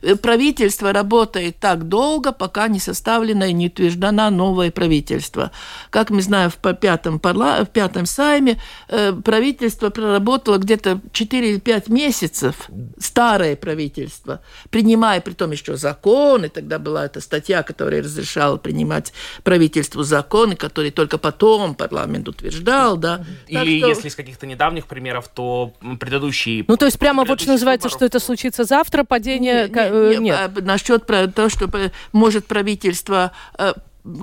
[0.00, 5.50] э, правительство работает так долго, пока не составлено и не утверждено новое правительство.
[5.90, 11.58] Как мы знаем, в пятом, парла, в пятом сайме э, правительство проработало где-то 4 или
[11.58, 18.56] 5 месяцев, старое правительство, принимая при том еще законы, тогда была эта статья, которая разрешала
[18.56, 23.24] принимать правительству законы, которые только потом парламент парламент утверждал, да.
[23.48, 23.88] Или что...
[23.88, 26.64] если из каких-то недавних примеров, то предыдущий...
[26.66, 27.98] Ну, то есть прямо вот что называется, выборов...
[27.98, 29.68] что это случится завтра, падение...
[29.68, 30.50] Не, не, не, нет.
[30.56, 31.70] А, насчет того, что
[32.12, 33.72] может правительство э,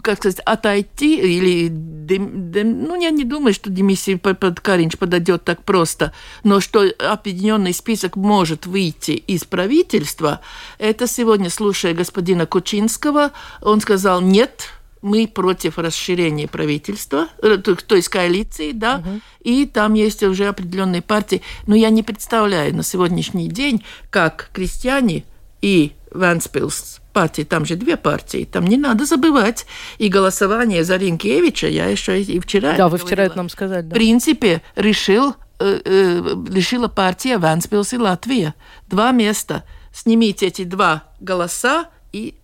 [0.03, 1.69] как сказать, отойти или...
[1.69, 6.13] Дем, дем, ну, я не думаю, что Демисий под Каринч подойдет так просто,
[6.43, 10.41] но что определенный список может выйти из правительства,
[10.77, 14.69] это сегодня, слушая господина Кучинского, он сказал «нет»,
[15.01, 19.21] мы против расширения правительства, э, то есть коалиции, да, угу.
[19.41, 21.41] и там есть уже определенные партии.
[21.67, 25.23] Но я не представляю на сегодняшний день, как крестьяне
[25.61, 29.65] и Ванспилс партии, там же две партии, там не надо забывать.
[29.97, 32.75] И голосование за Ринкевича, я еще и вчера...
[32.77, 33.81] Да, вы вчера это нам сказали.
[33.81, 33.89] Да.
[33.89, 38.53] В принципе, решил, э, э, решила партия Ванспилс и Латвия.
[38.87, 39.63] Два места.
[39.93, 41.89] Снимите эти два голоса,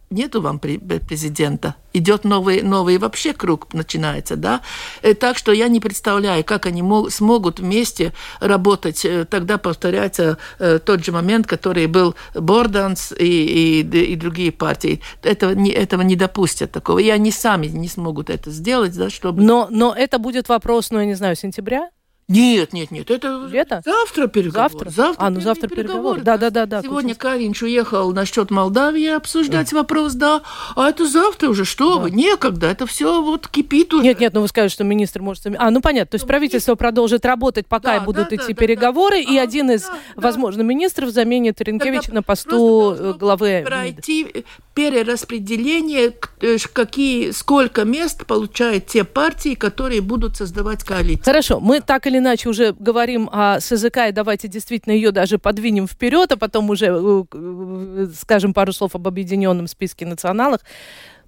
[0.09, 1.75] нету вам президента.
[1.93, 4.61] Идет новый, новый вообще круг начинается, да.
[5.01, 9.03] Э, так что я не представляю, как они мог, смогут вместе работать.
[9.03, 15.01] Э, тогда повторяется э, тот же момент, который был Борданс и, и, и другие партии.
[15.23, 16.99] Этого не, этого не допустят такого.
[16.99, 19.41] И они сами не смогут это сделать, да, чтобы...
[19.41, 21.89] Но, но это будет вопрос, ну, я не знаю, сентября?
[22.29, 23.81] Нет, нет, нет, это Лето?
[23.85, 24.69] завтра переговор.
[24.69, 24.89] Завтра?
[24.89, 26.19] завтра а, ну завтра переговор.
[26.19, 26.81] Да, да, да, да.
[26.81, 29.77] Сегодня Каринч уехал насчет Молдавии обсуждать да.
[29.77, 30.41] вопрос, да.
[30.75, 32.01] А это завтра уже, что да.
[32.01, 34.03] вы, некогда, это все вот кипит уже.
[34.03, 35.45] Нет, нет, ну вы скажете, что министр может...
[35.57, 36.83] А, ну понятно, то есть ну, правительство министр...
[36.83, 39.95] продолжит работать, пока да, будут да, идти да, переговоры, да, и а, один из, да,
[40.17, 43.63] возможно, министров заменит Ренкевича на посту э, главы...
[43.65, 44.43] Пройти
[44.77, 51.25] перераспределение, э, какие, сколько мест получают те партии, которые будут создавать коалицию.
[51.25, 55.87] Хорошо, мы так или иначе уже говорим о СЗК, и давайте действительно ее даже подвинем
[55.87, 60.61] вперед, а потом уже э, э, скажем пару слов об объединенном списке националов.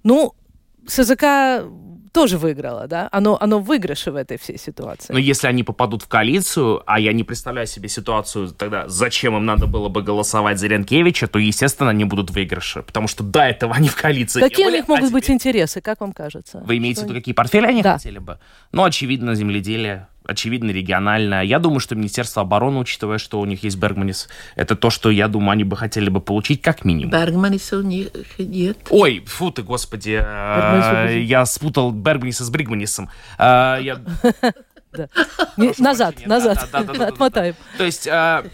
[0.04, 0.32] Ну,
[0.86, 1.24] СЗК
[2.12, 3.08] тоже выиграла, да?
[3.12, 5.12] Оно, оно выигрыше в этой всей ситуации.
[5.12, 9.46] Но если они попадут в коалицию, а я не представляю себе ситуацию тогда, зачем им
[9.46, 13.40] надо было бы голосовать за Ренкевича, то, естественно, они будут в выигрыше, потому что до
[13.40, 15.36] этого они в коалиции Какие у них могут а быть теперь...
[15.36, 16.62] интересы, как вам кажется?
[16.64, 17.94] Вы имеете в виду, какие портфели они да.
[17.94, 18.38] хотели бы?
[18.72, 21.42] Ну, очевидно, земледелие, очевидно, региональная.
[21.42, 25.28] Я думаю, что Министерство обороны, учитывая, что у них есть Бергманис, это то, что, я
[25.28, 27.10] думаю, они бы хотели бы получить как минимум.
[27.10, 28.78] Бергманиса у них нет.
[28.90, 33.08] Ой, фу ты, господи, э, я спутал Бергманиса с Бригманисом.
[33.38, 33.78] Э,
[35.78, 37.54] назад, назад, отмотаем.
[37.78, 38.06] То есть...
[38.06, 38.44] Э,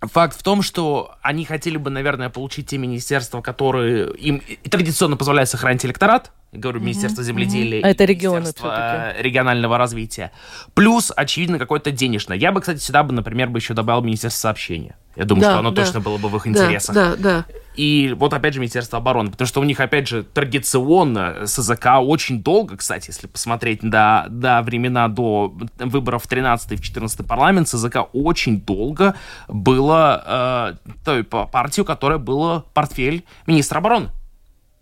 [0.00, 5.50] факт в том, что они хотели бы, наверное, получить те министерства, которые им традиционно позволяют
[5.50, 7.86] сохранить электорат, говорю, Министерство земледелия, mm-hmm.
[7.86, 10.32] это регионы Министерство регионального развития.
[10.74, 12.36] Плюс, очевидно, какое-то денежное.
[12.36, 14.96] Я бы, кстати, сюда бы, например, бы еще добавил Министерство сообщения.
[15.16, 15.84] Я думаю, да, что оно да.
[15.84, 16.94] точно было бы в их интересах.
[16.94, 17.44] Да, да, да.
[17.74, 22.42] И вот опять же Министерство обороны, потому что у них, опять же, традиционно СЗК очень
[22.42, 28.08] долго, кстати, если посмотреть до, до времена до выборов в 13 в 14 парламент, СЗК
[28.12, 29.14] очень долго
[29.48, 34.10] было э, той партию, которая была портфель министра обороны.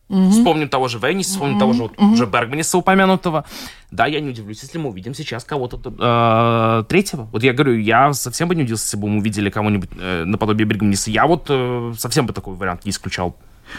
[0.09, 0.31] Угу.
[0.31, 1.61] Вспомним того же Венниса, вспомним угу.
[1.61, 2.13] того же вот, угу.
[2.13, 3.45] уже Бергманиса упомянутого.
[3.91, 7.29] Да, я не удивлюсь, если мы увидим сейчас кого-то э, третьего.
[7.33, 10.67] Вот я говорю, я совсем бы не удивился, если бы мы увидели кого-нибудь э, наподобие
[10.67, 11.11] Бергманиса.
[11.11, 13.37] Я вот э, совсем бы такой вариант не исключал.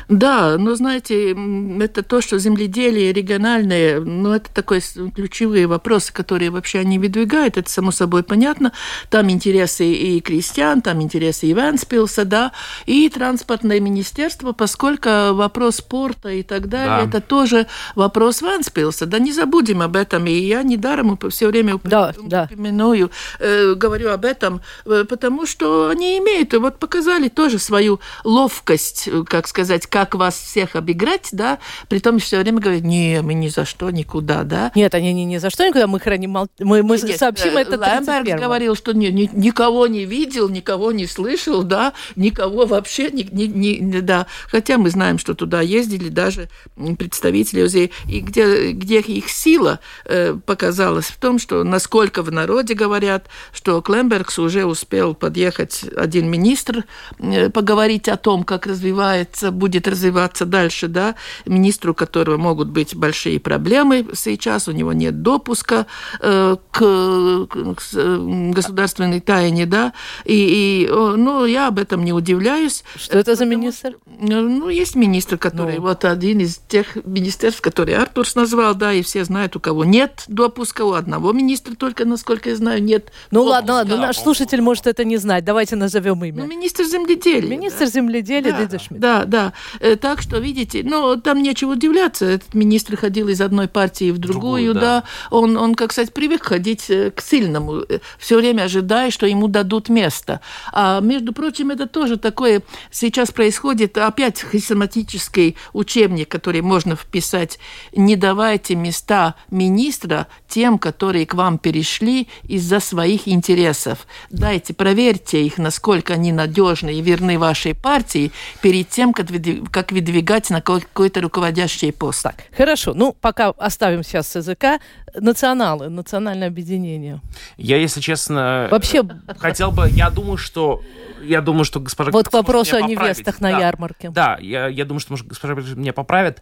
[0.08, 1.36] Да, но знаете,
[1.80, 4.82] это то, что земледелие региональное, ну, это такой
[5.15, 8.71] ключевые вопросы, которые вообще они выдвигают, это само собой понятно.
[9.10, 12.52] Там интересы и крестьян, там интересы и Венспилса, да,
[12.86, 17.17] и транспортное министерство, поскольку вопрос порта и так далее, да.
[17.17, 19.06] это тоже вопрос Венспилса.
[19.06, 23.45] Да не забудем об этом, и я недаром все время да, упомяную, да.
[23.45, 29.23] э, говорю об этом, э, потому что они имеют, вот показали тоже свою ловкость, э,
[29.28, 33.34] как сказать, сказать, как вас всех обыграть, да, при том все время говорят, не, мы
[33.34, 34.72] ни за что никуда, да.
[34.76, 36.48] Нет, они не ни за что никуда, мы храним, мол...
[36.60, 41.08] мы, мы Нет, сообщим это Лэмберг говорил, что ни, ни, никого не видел, никого не
[41.08, 46.50] слышал, да, никого вообще, ни, ни, ни, да, хотя мы знаем, что туда ездили даже
[46.98, 52.74] представители УЗИ, и где, где их сила э, показалась в том, что насколько в народе
[52.74, 56.86] говорят, что Клембергс уже успел подъехать один министр,
[57.20, 62.95] э, поговорить о том, как развивается, будет развиваться дальше, да, министру, у которого могут быть
[62.95, 65.86] большие проблемы сейчас, у него нет допуска
[66.19, 69.93] э, к, к государственной тайне, да,
[70.25, 72.84] и, и ну, я об этом не удивляюсь.
[72.95, 73.97] Что это за министр?
[74.05, 75.84] Ну, есть министр, который, ну.
[75.84, 80.23] вот один из тех министерств, которые Артурс назвал, да, и все знают, у кого нет
[80.27, 83.12] допуска, у одного министра только, насколько я знаю, нет.
[83.29, 86.43] Ну, ладно, ладно, наш слушатель может это не знать, давайте назовем имя.
[86.43, 87.49] Ну, министр земледелия.
[87.49, 87.86] Министр да.
[87.86, 89.01] земледелия да, Дида Шмидт.
[89.01, 89.53] Да, да.
[89.80, 92.26] Э, так что, видите, ну, там нечего удивляться.
[92.26, 94.80] Этот министр ходил из одной партии в другую, Другую, да.
[94.82, 95.04] да.
[95.32, 99.48] Он, он, как сказать, привык ходить э, к сильному, э, все время ожидая, что ему
[99.48, 100.41] дадут место.
[100.72, 107.60] А, между прочим, это тоже такое сейчас происходит, опять хрестоматический учебник, который можно вписать.
[107.93, 114.08] Не давайте места министра тем, которые к вам перешли из-за своих интересов.
[114.30, 119.28] Дайте, проверьте их, насколько они надежны и верны вашей партии перед тем, как,
[119.71, 122.23] как выдвигать на какой-то руководящий пост.
[122.23, 122.93] Так, хорошо.
[122.93, 124.79] Ну, пока оставим сейчас языка.
[125.15, 127.21] Националы, национальное объединение.
[127.57, 129.03] Я, если честно, вообще
[129.38, 130.81] хотел бы, я думаю, что
[131.21, 132.12] я думаю, что госпожа...
[132.12, 134.09] Вот к вопросу о невестах на да, ярмарке.
[134.09, 136.41] Да, я, я думаю, что может, госпожа меня поправит.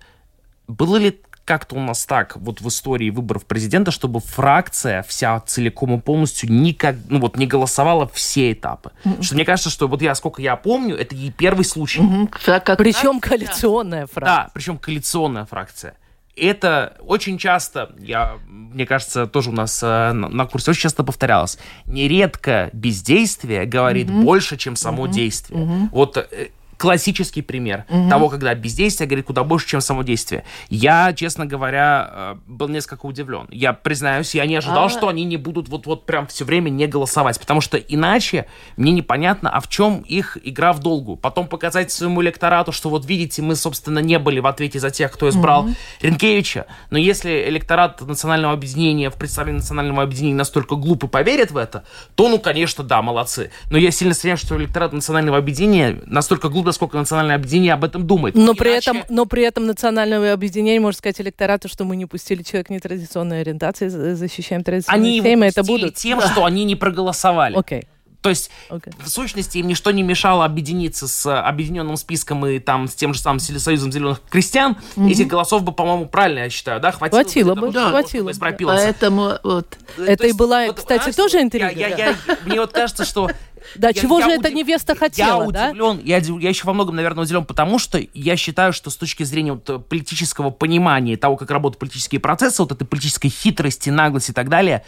[0.67, 5.97] Было ли как-то у нас так вот в истории выборов президента, чтобы фракция вся целиком
[5.97, 8.91] и полностью никак, ну вот не голосовала все этапы.
[9.05, 9.23] Mm-hmm.
[9.23, 12.01] Что мне кажется, что вот я, сколько я помню, это и первый случай.
[12.01, 12.75] Mm-hmm.
[12.75, 14.35] Причем коалиционная фракция.
[14.35, 15.95] Да, причем коалиционная фракция.
[16.35, 21.05] Это очень часто, я, мне кажется, тоже у нас э, на, на курсе очень часто
[21.05, 21.57] повторялось.
[21.85, 24.23] Нередко бездействие говорит mm-hmm.
[24.23, 25.11] больше, чем само mm-hmm.
[25.11, 25.59] действие.
[25.61, 25.89] Mm-hmm.
[25.91, 28.09] Вот э, классический пример угу.
[28.09, 30.43] того, когда бездействие говорит куда больше, чем само действие.
[30.69, 33.47] Я, честно говоря, э, был несколько удивлен.
[33.49, 34.89] Я признаюсь, я не ожидал, а...
[34.89, 38.45] что они не будут вот-вот прям все время не голосовать, потому что иначе
[38.77, 41.15] мне непонятно, а в чем их игра в долгу.
[41.15, 45.11] Потом показать своему электорату, что вот видите, мы, собственно, не были в ответе за тех,
[45.11, 45.75] кто избрал угу.
[46.01, 51.83] Ренкевича, но если электорат национального объединения в представлении национального объединения настолько глупо поверит в это,
[52.15, 53.51] то, ну, конечно, да, молодцы.
[53.69, 58.05] Но я сильно сомневаюсь, что электорат национального объединения настолько глупо сколько национальное объединение об этом
[58.05, 58.35] думает.
[58.35, 58.59] Но, Иначе...
[58.59, 62.73] при этом, но при этом национальное объединение может сказать электорату, что мы не пустили человека
[62.73, 65.45] нетрадиционной ориентации, защищаем традиционные они темы.
[65.45, 67.55] это будут тем, что они не проголосовали.
[67.55, 67.81] Окей.
[67.81, 67.87] Okay.
[68.21, 68.93] То есть, okay.
[69.01, 73.21] в сущности, им ничто не мешало объединиться с объединенным списком и там с тем же
[73.21, 74.75] самым Союзом зеленых крестьян.
[74.95, 75.11] Mm-hmm.
[75.11, 76.91] Этих голосов бы, по-моему, правильно, я считаю, да?
[76.91, 78.33] Хватило, хватило бы, да, хватило.
[78.65, 79.77] Поэтому вот...
[79.97, 81.69] Это есть, и была, вот, кстати, тоже интрига.
[81.69, 83.29] Я, я, я, мне вот кажется, что
[83.75, 84.45] да, я, чего я же удив...
[84.45, 85.69] эта невеста хотела, я да?
[85.69, 89.23] Удивлен, я, я еще во многом, наверное, удивлен, потому что я считаю, что с точки
[89.23, 94.33] зрения вот политического понимания того, как работают политические процессы, вот этой политической хитрости, наглости и
[94.33, 94.83] так далее,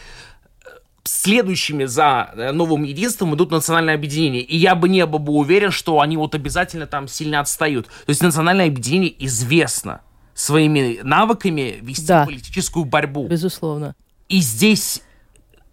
[1.03, 4.41] следующими за э, новым единством идут национальные объединения.
[4.41, 7.87] И я бы не был бы уверен, что они вот обязательно там сильно отстают.
[7.87, 10.01] То есть национальное объединение известно
[10.33, 13.27] своими навыками вести да, политическую борьбу.
[13.27, 13.95] Безусловно.
[14.29, 15.01] И здесь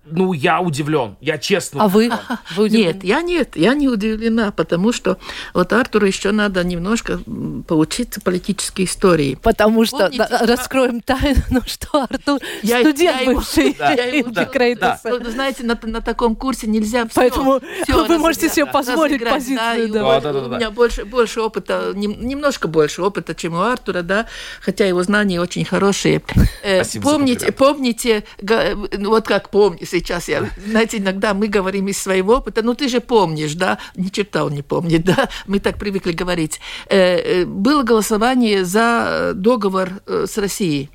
[0.08, 1.84] ну, я удивлен, я честно.
[1.84, 2.10] А вы?
[2.54, 5.18] вы нет, я нет, я не удивлена, потому что
[5.52, 7.20] вот Артуру еще надо немножко
[7.66, 9.38] поучиться политической истории.
[9.42, 14.74] Потому что, Помните, да, раскроем тайну, ну что Артур я, студент я бывший да, да,
[14.74, 15.00] да.
[15.04, 19.92] Ну, знаете, на, на таком курсе нельзя все, Поэтому все вы можете себе позволить позицию.
[19.92, 24.02] Да, да, да, да, У меня больше, больше опыта, немножко больше опыта, чем у Артура,
[24.02, 24.26] да,
[24.60, 26.22] хотя его знания очень хорошие.
[26.62, 32.36] Э, Спасибо помните, помните, вот как помните, сейчас я, знаете, иногда мы говорим из своего
[32.36, 36.12] опыта, ну ты же помнишь, да, ни черта он не помнит, да, мы так привыкли
[36.12, 36.60] говорить.
[36.88, 40.90] Э, э, было голосование за договор э, с Россией.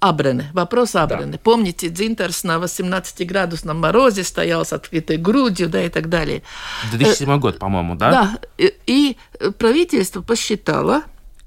[0.00, 1.32] Абрене, вопрос Абрене.
[1.32, 1.38] Да.
[1.38, 6.42] Помните, Дзинтерс на 18-градусном морозе стоял с открытой грудью, да, и так далее.
[6.90, 8.10] 2007 год, по-моему, да?
[8.10, 9.16] Да, и
[9.58, 11.02] правительство посчитало,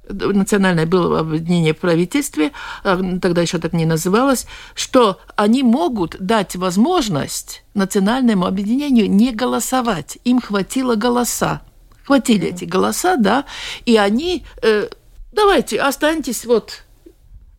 [0.10, 2.52] национальное было объединение в правительстве,
[2.84, 10.18] а, тогда еще так не называлось, что они могут дать возможность национальному объединению не голосовать.
[10.24, 11.62] Им хватило голоса.
[12.04, 13.46] Хватили эти голоса, да,
[13.86, 14.90] и они, э,
[15.32, 16.84] давайте, останьтесь вот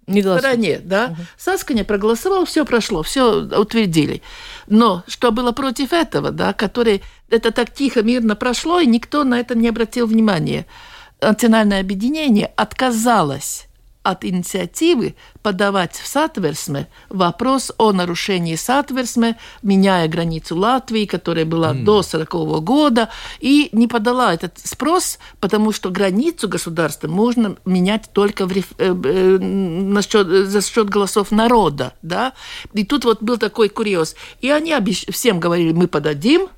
[0.06, 1.06] не в стороне, да.
[1.06, 1.16] Угу.
[1.36, 4.22] Сасканя проголосовал, все прошло, все утвердили.
[4.68, 9.40] Но что было против этого, да, который это так тихо, мирно прошло, и никто на
[9.40, 10.66] это не обратил внимания
[11.26, 13.66] национальное объединение отказалось
[14.04, 21.82] от инициативы подавать в Сатверсме вопрос о нарушении Сатверсме, меняя границу Латвии, которая была mm.
[21.82, 23.08] до 40 -го года,
[23.40, 29.38] и не подала этот спрос, потому что границу государства можно менять только в, э, э,
[29.38, 31.92] на счет, за счет голосов народа.
[32.02, 32.32] Да?
[32.74, 34.14] И тут вот был такой курьез.
[34.40, 34.72] И они
[35.10, 36.48] всем говорили, мы подадим,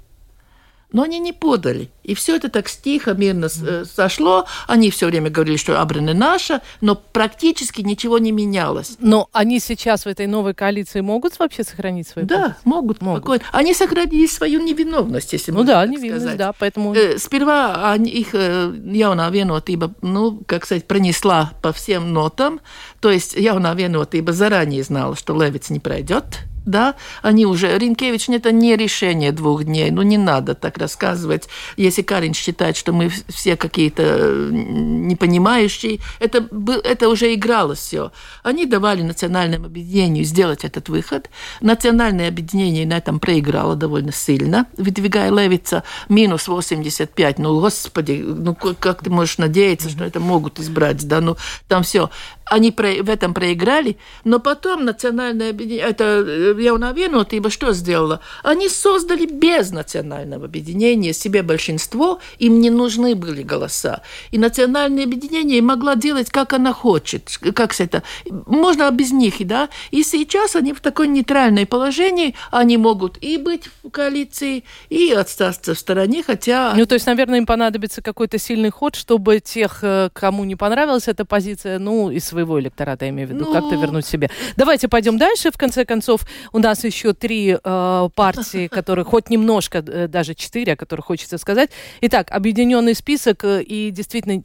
[0.93, 1.91] но они не подали.
[2.03, 4.47] И все это так тихо, мирно э, сошло.
[4.67, 8.97] Они все время говорили, что Абрана наша, но практически ничего не менялось.
[8.99, 13.21] Но они сейчас в этой новой коалиции могут вообще сохранить свою Да, могут, Могут.
[13.23, 13.45] спокойно.
[13.53, 16.39] Они сохранили свою невиновность, если Ну можно да, так невинность, сказать.
[16.39, 16.95] да, поэтому...
[16.95, 22.61] Э, Сперва они, их э, jaunā vienotība, ну, как сказать, пронесла по всем нотам.
[23.01, 26.25] То есть jaunā vienotība заранее знала, что Левиц не пройдет.
[26.69, 31.49] Да, они уже, Ринкевич, это не решение двух дней, ну не надо так рассказывать.
[31.79, 36.47] Если Карин считает, что мы все какие-то непонимающие, это,
[36.85, 38.13] это уже игралось все.
[38.43, 41.31] Они давали национальному объединению сделать этот выход.
[41.63, 47.39] Национальное объединение на этом проиграло довольно сильно, выдвигая Левица минус 85.
[47.39, 52.11] Ну, господи, ну как ты можешь надеяться, что это могут избрать, да, ну там все.
[52.51, 58.21] Они про- в этом проиграли, но потом национальное объединение, это э, vienotība что сделала?
[58.43, 64.03] Они создали без национального объединения себе большинство, им не нужны были голоса.
[64.31, 67.39] И национальное объединение могла делать, как она хочет.
[67.55, 68.03] Как это?
[68.47, 69.69] Можно без них, да?
[69.91, 75.75] И сейчас они в такой нейтральной положении, они могут и быть в коалиции, и остаться
[75.75, 76.75] в стороне, хотя...
[76.77, 81.09] Ну, то есть, наверное, им понадобится какой-то сильный ход, чтобы тех, э, кому не понравилась
[81.09, 84.31] эта позиция, ну, из своего электората, я имею в виду, Ну, как-то вернуть себе.
[84.57, 85.51] Давайте пойдем дальше.
[85.51, 86.21] В конце концов,
[86.53, 91.37] у нас еще три э, партии, которые хоть немножко, э, даже четыре, о которых хочется
[91.39, 91.71] сказать.
[92.03, 94.43] Итак, объединенный список, э, и действительно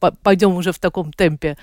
[0.00, 1.56] по- пойдем уже в таком темпе.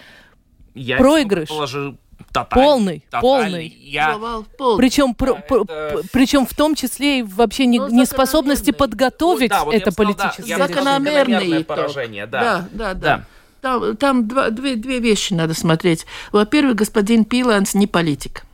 [0.73, 1.49] Я Проигрыш.
[1.49, 1.97] положу
[2.33, 3.21] тоталь- Полный, тотальный.
[3.21, 3.67] полный.
[3.81, 4.77] Я, Провал полный.
[4.77, 9.49] Причем, про- Да, про- это- причем в том числе и вообще не- Ну, неспособности подготовить
[9.51, 12.41] Да, вот это сказал, да, политическое Закономерный закономерное поражение, да.
[12.41, 12.99] Да, да, да.
[13.17, 13.25] Да.
[13.65, 16.05] Там, там два- две, две вещи надо смотреть.
[16.31, 18.45] Во-первых, господин Пиланс не политик.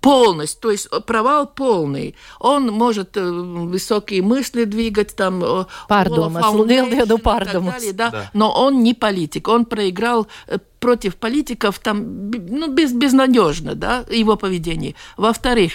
[0.00, 2.16] Полностью, то есть провал полный.
[2.40, 5.38] Он может э, высокие мысли двигать, там...
[7.04, 7.72] и так pārdomas.
[7.74, 8.10] далее, да.
[8.10, 8.30] Да.
[8.34, 9.46] Но он не политик.
[9.46, 14.96] Он проиграл э, против политиков там, ну, без, безнадежно, да, его поведение.
[15.16, 15.74] Во-вторых,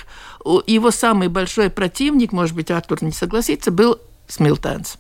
[0.68, 4.97] его самый большой противник, может быть, Артур не согласится, был Смилтанс.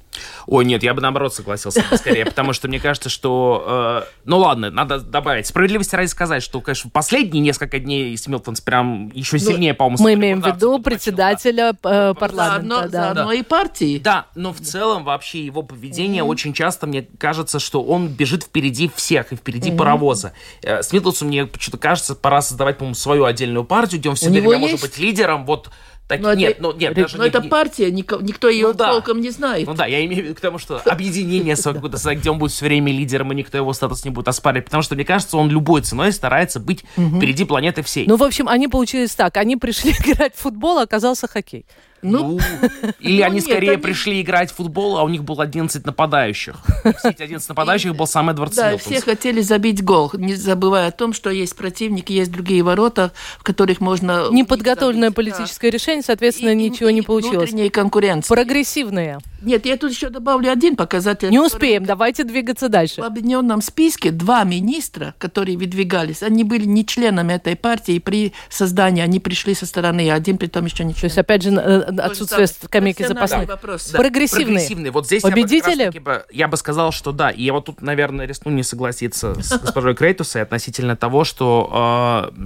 [0.47, 4.03] Ой, нет, я бы наоборот согласился скорее, потому что мне кажется, что...
[4.05, 5.47] э, ну ладно, надо добавить.
[5.47, 10.41] Справедливости ради сказать, что, конечно, последние несколько дней Смилтонс прям еще сильнее, по-моему, Мы имеем
[10.41, 12.39] в виду председателя э, парламента.
[12.39, 13.13] Заодно, да.
[13.13, 13.99] заодно и партии.
[13.99, 18.91] Да, но в целом вообще его поведение очень часто, мне кажется, что он бежит впереди
[18.95, 20.33] всех и впереди паровоза.
[20.61, 24.29] Э, Смитлсу, мне почему-то кажется, пора создавать, по-моему, свою отдельную партию, где он все У
[24.31, 24.83] него время может есть?
[24.83, 25.45] быть лидером.
[25.45, 25.69] Вот
[26.09, 28.67] так, Но это- нет, ну нет, даже Но не- эта не- партия, нико- никто ее
[28.69, 28.87] Ну да.
[28.93, 29.67] толком не знает.
[29.67, 32.65] Ну да, я имею в виду к тому, что объединение какое-то, где он будет все
[32.65, 34.65] время лидером, и никто его статус не будет оспаривать.
[34.65, 38.07] Потому что, мне кажется, он любой ценой старается быть впереди планеты всей.
[38.07, 39.37] Ну, в общем, они получились так.
[39.37, 41.65] Они пришли играть в футбол, а оказался хоккей.
[42.01, 42.39] Ну, Ну,
[42.99, 45.85] или ну они нет, скорее они- пришли играть в футбол, а у них было 11
[45.85, 46.55] нападающих.
[46.99, 50.91] Все эти 11 нападающих был сам Эдвард да, все хотели забить гол, не забывая о
[50.91, 54.27] том, что есть противник, есть другие ворота, в которых можно...
[54.31, 55.13] Неподготовленное да.
[55.15, 57.49] политическое решение, соответственно, И- и- ничего не получилось.
[57.49, 58.33] Внутренней конкуренции.
[58.33, 59.19] Прогрессивные.
[59.41, 61.29] Нет, я тут еще добавлю один показатель.
[61.29, 63.01] Не успеем, давайте двигаться В дальше.
[63.01, 69.01] объединенном списке два министра, которые выдвигались, они были не членами этой партии, и при создании
[69.01, 71.07] они пришли со стороны, один при том еще не То член.
[71.07, 71.51] есть, опять же,
[71.97, 73.47] отсутствие скамейки запасных.
[73.47, 73.89] вопрос.
[73.91, 74.45] Да, Прогрессивные.
[74.47, 74.91] Прогрессивные.
[74.91, 75.83] Вот здесь я бы, Победители?
[75.83, 77.29] раз-таки бы- я бы сказал, что да.
[77.29, 82.39] И я вот тут, наверное, рискну не согласиться с госпожой Крейтусой относительно того, что э,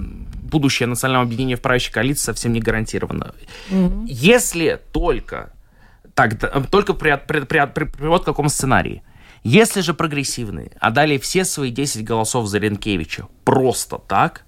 [0.50, 3.34] будущее национального объединения в правящей коалиции совсем не гарантировано.
[4.06, 5.52] Если только,
[6.14, 9.02] тогда, э, только при, при, при, при, при вот каком сценарии.
[9.42, 14.44] Если же прогрессивные отдали все свои 10 голосов за Ренкевича просто так,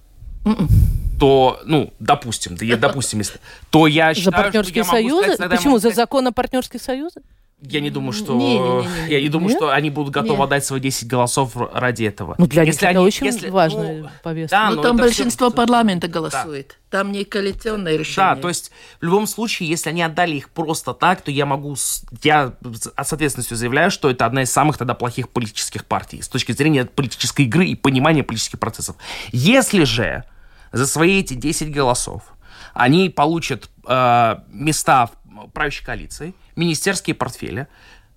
[1.18, 3.40] то, ну, допустим, да, я, допустим, если,
[3.70, 5.34] то я За считаю, что партнерские я могу союзы?
[5.34, 5.78] сказать, Почему?
[5.78, 7.22] За закон о партнерских союзах?
[7.62, 9.10] я не думаю, что Не-не-не-не-не.
[9.14, 9.56] я не думаю, Нет?
[9.56, 10.44] что они будут готовы Нет.
[10.44, 12.34] отдать свои 10 голосов ради этого.
[12.36, 14.54] Ну, для них Если это они- очень если- важная ну, повестка.
[14.58, 16.76] Да, Но но там большинство всё- парламента голосует.
[16.90, 18.34] Там не коалиционное решение.
[18.34, 18.70] Да, то есть
[19.00, 21.76] в любом случае, если они отдали их просто так, то я могу,
[22.22, 26.28] я с с ответственностью заявляю, что это одна из самых тогда плохих политических партий с
[26.28, 28.96] точки зрения политической игры и понимания политических процессов.
[29.32, 30.24] Если же
[30.72, 32.36] за свои эти 10 голосов
[32.74, 37.68] они получат э, места в правящей коалиции, министерские портфели,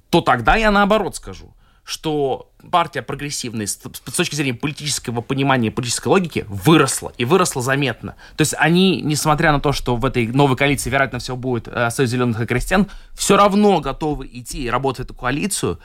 [0.09, 6.45] то тогда я наоборот скажу, что партия прогрессивная с, точки зрения политического понимания, политической логики
[6.47, 8.15] выросла, и выросла заметно.
[8.37, 11.89] То есть они, несмотря на то, что в этой новой коалиции, вероятно, все будет э,
[11.89, 15.79] Союз Зеленых и Крестьян, все равно готовы идти и работать в эту коалицию,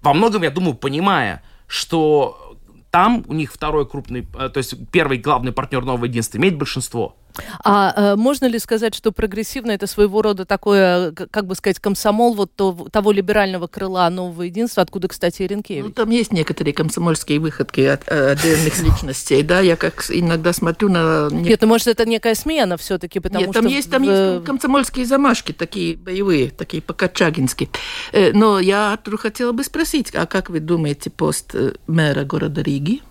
[0.00, 2.47] во многом, я думаю, понимая, что
[2.90, 7.16] там у них второй крупный, э, то есть первый главный партнер нового единства имеет большинство.
[7.64, 12.34] А э, можно ли сказать, что прогрессивно это своего рода такое, как бы сказать, комсомол
[12.34, 15.84] вот то, того либерального крыла нового единства, откуда, кстати, Иринкевич?
[15.84, 20.88] Ну, там есть некоторые комсомольские выходки от э, отдельных личностей, да, я как иногда смотрю
[20.88, 21.28] на...
[21.30, 23.74] Нет, ну, может, это некая смена все-таки, потому Нет, там что...
[23.74, 27.68] Есть, там есть комсомольские замашки, такие боевые, такие покачагинские.
[28.12, 31.54] Э, но я Артуру хотела бы спросить, а как вы думаете, пост
[31.86, 33.02] мэра города Риги?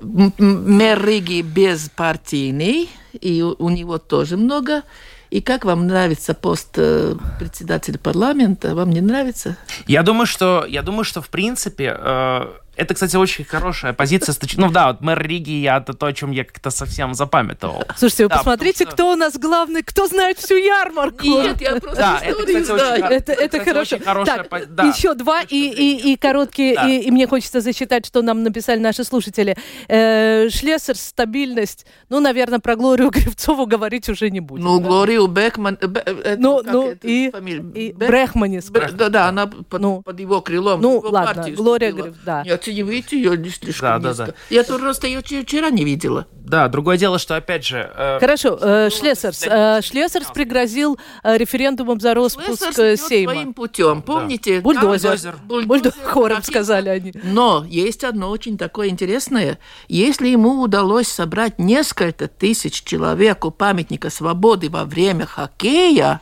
[0.00, 2.88] Мэр Риги безпартийный,
[3.20, 4.82] и у него тоже много.
[5.30, 8.74] И как вам нравится пост э, председателя парламента?
[8.74, 9.56] Вам не нравится?
[9.86, 12.46] Я думаю, что я думаю, что в принципе э,
[12.76, 14.34] это, кстати, очень хорошая позиция.
[14.56, 17.84] Ну да, вот мэр Риги, я это то, о чем я как-то совсем запамятовал.
[17.96, 18.92] Слушайте, вы да, посмотрите, что...
[18.92, 21.24] кто у нас главный, кто знает всю ярмарку.
[21.24, 23.04] Нет, я просто да, это, кстати, знаю.
[23.04, 23.96] Это, это кстати, хорошо.
[23.96, 24.84] Очень хорошая так, да.
[24.84, 26.88] Еще два, и, и, и короткие, да.
[26.88, 29.56] и, и мне хочется засчитать, что нам написали наши слушатели.
[29.88, 31.86] Э, Шлессер, стабильность.
[32.08, 34.64] Ну, наверное, про Глорию Гривцову говорить уже не будем.
[34.64, 34.86] Ну, да?
[34.86, 35.78] Глорию Бекман...
[35.80, 37.32] Б, это, ну, ну и,
[37.74, 38.66] и Брехманис.
[38.66, 40.80] Да, да, она под, ну, под его крылом.
[40.80, 42.42] Ну, ладно, Глория Грив, да.
[42.44, 44.26] Нет, оцениваете ее не слишком да, низко.
[44.26, 44.38] Да, да.
[44.50, 46.26] Я тут просто ее вчера не видела.
[46.32, 47.90] Да, другое дело, что опять же...
[47.96, 49.42] Э, Хорошо, э, Шлессерс.
[49.46, 53.32] Э, Шлессерс пригрозил э, референдумом за распуск Шлессерс Сейма.
[53.32, 54.56] своим путем, помните?
[54.56, 54.62] Да.
[54.62, 55.36] Бульдозер.
[55.44, 55.66] Бульдозер.
[55.66, 56.04] Бульдозер.
[56.04, 57.12] Хором сказали они.
[57.24, 59.58] Но есть одно очень такое интересное.
[59.88, 66.20] Если ему удалось собрать несколько тысяч человек у памятника свободы во время хоккея,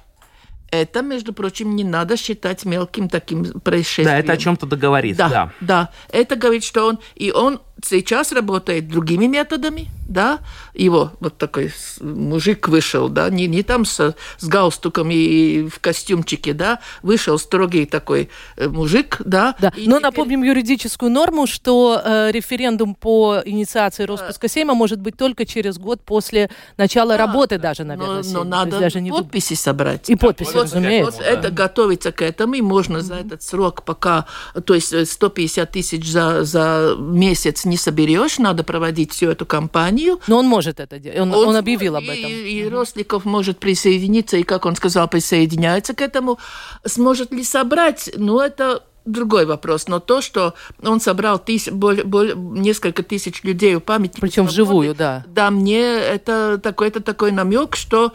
[0.74, 4.08] это, между прочим, не надо считать мелким таким происшествием.
[4.08, 5.16] Да, это о чем-то договорит.
[5.16, 5.90] Да, да, да.
[6.10, 6.98] Это говорит, что он...
[7.14, 10.40] И он сейчас работает другими методами, да,
[10.74, 16.52] его вот такой мужик вышел, да, не, не там с, с галстуком и в костюмчике,
[16.52, 19.54] да, вышел строгий такой э, мужик, да.
[19.58, 19.72] да.
[19.76, 20.00] Но теперь...
[20.00, 26.02] напомним юридическую норму, что э, референдум по инициации распуска Сейма может быть только через год
[26.02, 30.10] после начала да, работы даже, наверное, Но, но надо даже не подписи собрать.
[30.10, 31.18] И подписи, вот, разумеется.
[31.18, 34.26] Вот это готовится к этому, и можно за этот срок пока,
[34.64, 40.20] то есть 150 э, тысяч за, за месяц не соберешь, надо проводить всю эту кампанию.
[40.26, 42.30] Но он может это делать, он, он, он объявил об этом.
[42.30, 46.38] И, и Росликов может присоединиться, и, как он сказал, присоединяется к этому.
[46.84, 48.10] Сможет ли собрать?
[48.16, 49.88] Ну, это другой вопрос.
[49.88, 51.68] Но то, что он собрал тыс...
[51.70, 54.20] более, более, несколько тысяч людей у памятника...
[54.20, 55.24] Причем вживую, да.
[55.26, 58.12] Да, мне это такой-то такой намек, что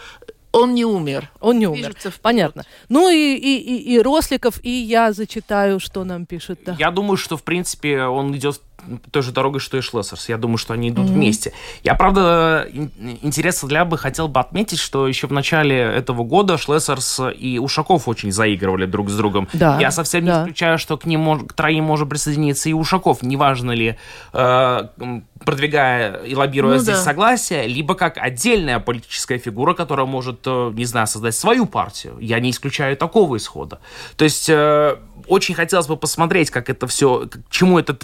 [0.52, 1.30] он не умер.
[1.40, 1.96] Он не умер.
[2.22, 2.66] Понятно.
[2.90, 6.60] Ну и, и, и, и Росликов, и я зачитаю, что нам пишет.
[6.66, 6.76] Да.
[6.80, 8.62] Я думаю, что, в принципе, он идет
[9.12, 10.30] той же дорогой, что и Шлессерс.
[10.30, 11.14] Я думаю, что они идут mm-hmm.
[11.14, 11.54] вместе.
[11.84, 12.68] Я, правда,
[13.22, 18.08] интересно для бы хотел бы отметить, что еще в начале этого года Шлессерс и Ушаков
[18.08, 19.48] очень заигрывали друг с другом.
[19.54, 20.38] Да, Я совсем да.
[20.38, 23.22] не исключаю, что к ним к троим может присоединиться и Ушаков.
[23.22, 23.98] Неважно ли,
[24.34, 24.90] э,
[25.46, 27.04] продвигая и лоббируя ну, здесь да.
[27.04, 32.18] согласие, либо как отдельная политическая фигура, которая может, э, не знаю, создать свою партию.
[32.20, 33.80] Я не исключаю такого исхода.
[34.18, 38.04] То есть э, очень хотелось бы посмотреть, как это все, к чему этот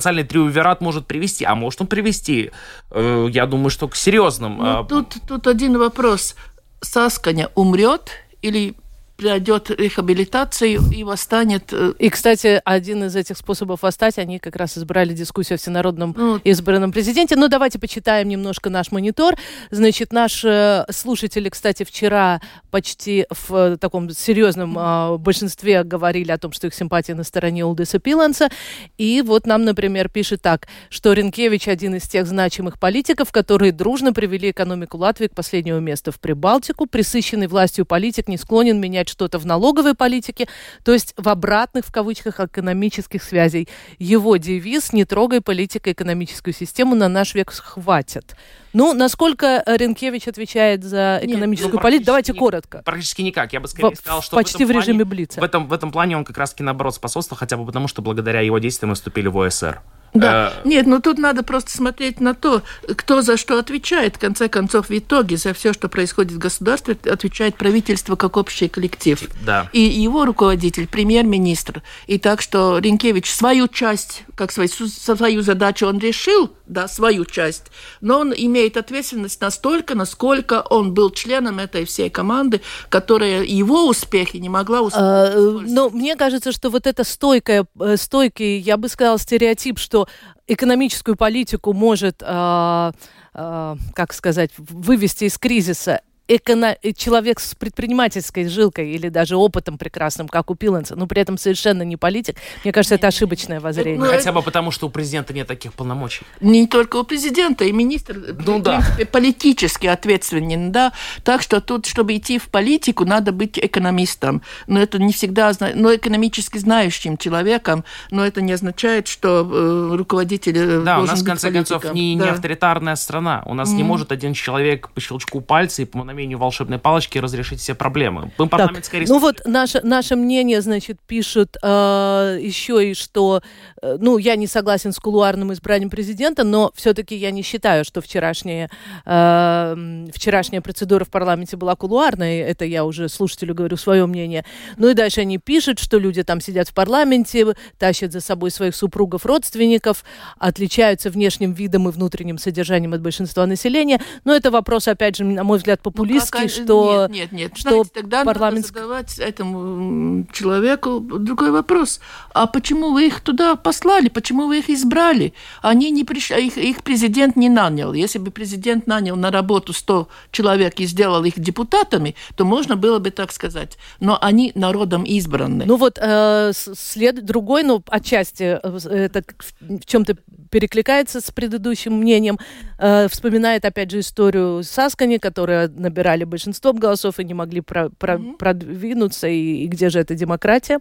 [0.00, 1.44] потенциальный триумвират может привести.
[1.44, 2.50] А может он привести,
[2.90, 4.58] э, я думаю, что к серьезным.
[4.58, 6.34] Ну, тут, тут один вопрос.
[6.80, 8.10] Сасканя умрет
[8.42, 8.74] или
[9.20, 11.72] пройдет реабилитацию и восстанет.
[11.72, 16.14] Э, и, кстати, один из этих способов восстать, они как раз избрали дискуссию о всенародном
[16.16, 17.36] ну, избранном президенте.
[17.36, 19.34] Ну, давайте почитаем немножко наш монитор.
[19.70, 22.40] Значит, наши слушатели, кстати, вчера
[22.70, 27.66] почти в э, таком серьезном э, большинстве говорили о том, что их симпатия на стороне
[27.66, 28.48] Улдеса Пиланса.
[28.96, 34.14] И вот нам, например, пишет так, что Ренкевич один из тех значимых политиков, которые дружно
[34.14, 36.86] привели экономику Латвии к последнему месту в Прибалтику.
[36.86, 40.48] Присыщенный властью политик не склонен менять что-то в налоговой политике,
[40.84, 43.68] то есть в обратных, в кавычках, экономических связей.
[43.98, 48.36] Его девиз «Не трогай политико-экономическую систему, на наш век хватит».
[48.72, 52.06] Ну, насколько Ренкевич отвечает за экономическую Нет, ну, политику?
[52.06, 52.82] Давайте коротко.
[52.84, 53.52] Практически никак.
[53.52, 55.40] Я бы скорее в, сказал, что почти в, в режиме плане, Блица.
[55.40, 58.40] В этом, в этом плане он как раз-таки, наоборот, способствовал, хотя бы потому, что благодаря
[58.40, 59.82] его действиям мы вступили в ОСР.
[60.14, 60.54] Да.
[60.64, 60.68] Э...
[60.68, 62.62] Нет, ну тут надо просто смотреть на то,
[62.96, 64.16] кто за что отвечает.
[64.16, 68.68] В конце концов, в итоге за все, что происходит в государстве, отвечает правительство как общий
[68.68, 69.20] коллектив.
[69.44, 69.68] Да.
[69.72, 71.82] И его руководитель, премьер-министр.
[72.06, 77.64] И так что Ренкевич свою часть, как свою, свою задачу он решил, да, свою часть,
[78.00, 84.36] но он имеет ответственность настолько, насколько он был членом этой всей команды, которая его успехи
[84.36, 85.02] не могла успеть.
[85.02, 89.99] А, но мне кажется, что вот это стойкое, э, стойкий, я бы сказала, стереотип, что
[90.00, 90.08] что
[90.46, 92.92] экономическую политику может, э,
[93.34, 96.00] э, как сказать, вывести из кризиса
[96.36, 96.74] эконом...
[96.96, 101.82] человек с предпринимательской жилкой или даже опытом прекрасным, как у Пиланса, но при этом совершенно
[101.82, 104.00] не политик, мне кажется, это ошибочное воззрение.
[104.00, 106.24] Ну, Хотя бы потому, что у президента нет таких полномочий.
[106.40, 108.78] Не только у президента, и министр, ну, в да.
[108.78, 110.92] принципе, политически ответственен, да.
[111.24, 114.42] Так что тут, чтобы идти в политику, надо быть экономистом.
[114.66, 120.56] Но это не всегда, но экономически знающим человеком, но это не означает, что э, руководитель
[120.56, 122.24] э, Да, у нас, в конце концов, не, да.
[122.24, 123.42] не авторитарная страна.
[123.46, 123.76] У нас mm-hmm.
[123.76, 128.30] не может один человек по щелчку пальца и по мановению волшебной палочки разрешить все проблемы.
[128.38, 133.42] Мы парламентская так, Ну вот наше, наше мнение, значит, пишут э, еще и, что,
[133.80, 138.00] э, ну, я не согласен с кулуарным избранием президента, но все-таки я не считаю, что
[138.02, 138.68] вчерашняя,
[139.06, 142.38] э, вчерашняя процедура в парламенте была кулуарной.
[142.38, 144.44] Это я уже слушателю говорю свое мнение.
[144.76, 148.74] Ну и дальше они пишут, что люди там сидят в парламенте, тащат за собой своих
[148.74, 150.04] супругов, родственников,
[150.38, 154.00] отличаются внешним видом и внутренним содержанием от большинства населения.
[154.24, 157.52] Но это вопрос, опять же, на мой взгляд, ну, популистский, ну, что, нет, нет, нет.
[157.56, 158.66] что Знаете, тогда парламент...
[158.66, 162.00] надо задавать этому человеку другой вопрос.
[162.32, 164.08] А почему вы их туда послали?
[164.08, 165.32] Почему вы их избрали?
[165.62, 167.92] Они не пришли, их, их президент не нанял.
[167.92, 172.98] Если бы президент нанял на работу 100 человек и сделал их депутатами, то можно было
[172.98, 173.78] бы так сказать.
[174.00, 175.64] Но они народом избраны.
[175.66, 179.22] Ну вот э, след другой, но отчасти э, это
[179.60, 180.16] в чем-то
[180.50, 182.38] перекликается с предыдущим мнением.
[182.78, 185.68] Э, вспоминает опять же историю Саскани, которые
[186.00, 188.36] набирали большинством голосов и не могли про, про, mm-hmm.
[188.38, 189.28] продвинуться.
[189.28, 190.78] И, и где же эта демократия?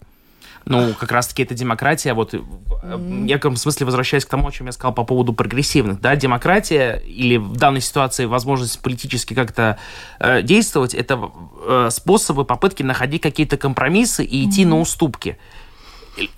[0.66, 2.96] Ну, как раз-таки это демократия, вот mm-hmm.
[2.96, 7.02] в неком смысле возвращаясь к тому, о чем я сказал по поводу прогрессивных, да, демократия
[7.06, 9.78] или в данной ситуации возможность политически как-то
[10.20, 11.32] э, действовать, это
[11.66, 14.68] э, способы, попытки находить какие-то компромиссы и идти mm-hmm.
[14.68, 15.38] на уступки.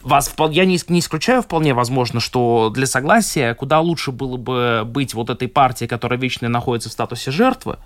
[0.04, 5.14] Вас, я не, не исключаю вполне возможно, что для согласия куда лучше было бы быть
[5.16, 7.78] вот этой партией, которая вечно находится в статусе жертвы,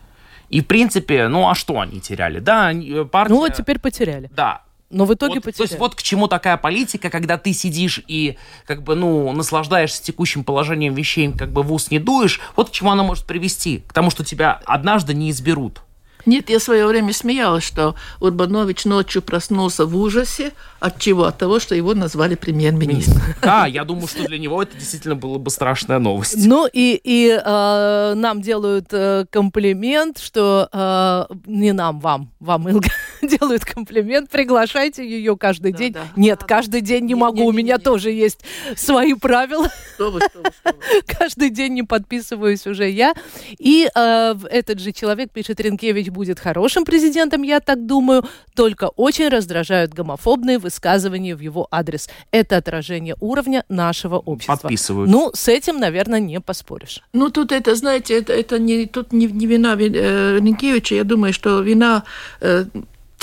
[0.50, 2.39] и, в принципе, ну а что они теряли?
[2.39, 3.34] Да, э, партия...
[3.34, 4.30] Ну вот теперь потеряли.
[4.34, 5.58] Да, но в итоге вот, потеряли.
[5.58, 10.04] То есть вот к чему такая политика, когда ты сидишь и как бы, ну, наслаждаешься
[10.04, 13.84] текущим положением вещей, как бы в ус не дуешь, вот к чему она может привести?
[13.88, 15.82] К тому, что тебя однажды не изберут.
[16.26, 20.53] Нет, я в свое время смеялась, что Урбанович ночью проснулся в ужасе.
[20.80, 21.26] От чего?
[21.26, 23.21] От того, что его назвали премьер-министром.
[23.41, 26.45] Да, я думаю, что для него это действительно была бы страшная новость.
[26.45, 32.89] Ну и, и э, нам делают э, комплимент, что э, не нам, вам, вам, Илга,
[33.39, 35.93] делают комплимент, приглашайте ее каждый да, день.
[35.93, 36.07] Да.
[36.15, 38.41] Нет, да, каждый день не, не могу, не, не, у меня не, тоже есть
[38.76, 39.69] свои правила.
[39.95, 41.01] Что вы, что вы, что вы.
[41.17, 43.13] Каждый день не подписываюсь уже я.
[43.57, 49.30] И э, этот же человек пишет, Ренкевич будет хорошим президентом, я так думаю, только очень
[49.30, 52.09] раздражают гомофобные высказывания в его адрес.
[52.32, 54.55] Это отражение уровня нашего общества.
[54.55, 55.09] Подписывают.
[55.09, 57.01] Ну, с этим, наверное, не поспоришь.
[57.13, 61.34] Ну, тут это, знаете, это, это не, тут не, не вина э, Ренкевича, я думаю,
[61.34, 62.03] что вина
[62.41, 62.65] э,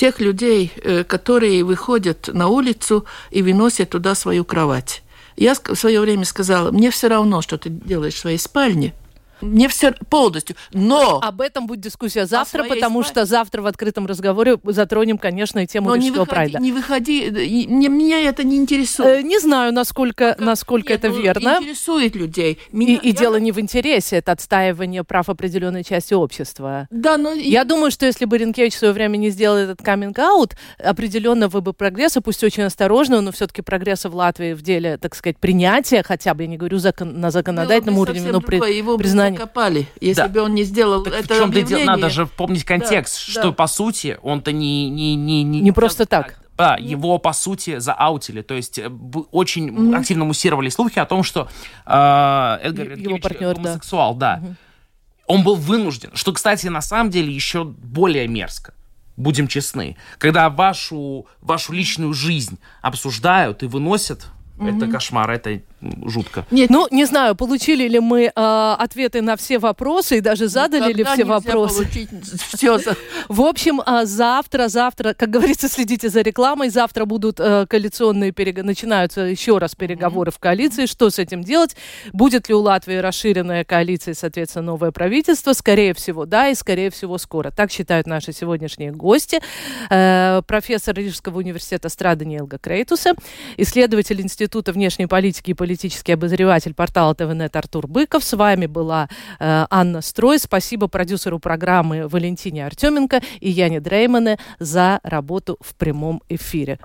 [0.03, 5.05] тех людей, э, которые выходят на улицу и выносят туда свою кровать.
[5.37, 8.95] Я в свое время сказала, мне все равно, что ты делаешь в своей спальне,
[9.43, 10.57] мне все полностью.
[10.73, 11.21] Но...
[11.23, 13.13] Об этом будет дискуссия завтра, потому спальне...
[13.13, 16.59] что завтра в открытом разговоре затронем, конечно, и тему Но не выходи, прайда.
[16.59, 17.31] Не выходи,
[17.67, 19.19] не, меня это не интересует.
[19.19, 21.59] Э, не знаю, насколько, как, насколько нет, это верно.
[21.61, 22.59] Интересует людей.
[22.71, 23.15] Меня, и, и я...
[23.15, 26.87] дело не в интересе, это отстаивание прав определенной части общества.
[26.91, 27.33] Да, но...
[27.33, 27.65] Я и...
[27.65, 31.73] думаю, что если бы Ренкевич в свое время не сделал этот каминг-аут, определенно вы бы
[31.73, 36.35] прогресса, пусть очень осторожно, но все-таки прогресса в Латвии в деле, так сказать, принятия, хотя
[36.35, 38.59] бы, я не говорю закон, на законодательном уровне, но при,
[39.33, 40.29] признания закопали, если да.
[40.29, 41.87] бы он не сделал так это в чем объявление.
[41.87, 43.53] Надо же помнить контекст, да, что да.
[43.53, 46.39] по сути он-то не не не не, не просто так.
[46.57, 48.43] Да, его, по сути, зааутили.
[48.43, 48.89] То есть э,
[49.33, 49.97] очень mm-hmm.
[49.99, 51.49] активно муссировали слухи о том, что
[51.87, 54.37] э, Эдгар его партнер, гомосексуал, да.
[54.37, 54.47] да.
[54.47, 54.55] Mm-hmm.
[55.27, 58.75] Он был вынужден, что, кстати, на самом деле еще более мерзко.
[59.17, 59.97] Будем честны.
[60.19, 64.27] Когда вашу, вашу личную жизнь обсуждают и выносят,
[64.63, 64.77] mm-hmm.
[64.77, 65.61] это кошмар, это
[66.05, 66.47] жутко.
[66.51, 70.93] Нет, ну, не знаю, получили ли мы э, ответы на все вопросы и даже задали
[70.93, 71.89] Никогда ли все вопросы.
[72.55, 72.97] Все за...
[73.29, 76.69] В общем, э, завтра, завтра, как говорится, следите за рекламой.
[76.69, 80.35] Завтра будут э, коалиционные переговоры, начинаются еще раз переговоры mm-hmm.
[80.35, 80.87] в коалиции.
[80.87, 81.77] Что с этим делать?
[82.13, 85.53] Будет ли у Латвии расширенная коалиция, соответственно, новое правительство?
[85.53, 87.51] Скорее всего, да, и скорее всего скоро.
[87.51, 89.41] Так считают наши сегодняшние гости.
[89.91, 93.15] Э, профессор Рижского университета Страда Нелга Крейтуса,
[93.57, 98.23] исследователь Института внешней политики и политический обозреватель портала ТВНет Артур Быков.
[98.23, 99.09] С вами была
[99.41, 100.39] э, Анна Строй.
[100.39, 106.79] Спасибо продюсеру программы Валентине Артеменко и Яне Дреймане за работу в прямом эфире.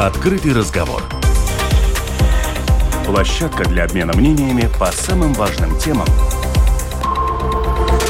[0.00, 1.02] Открытый разговор.
[3.06, 6.06] Площадка для обмена мнениями по самым важным темам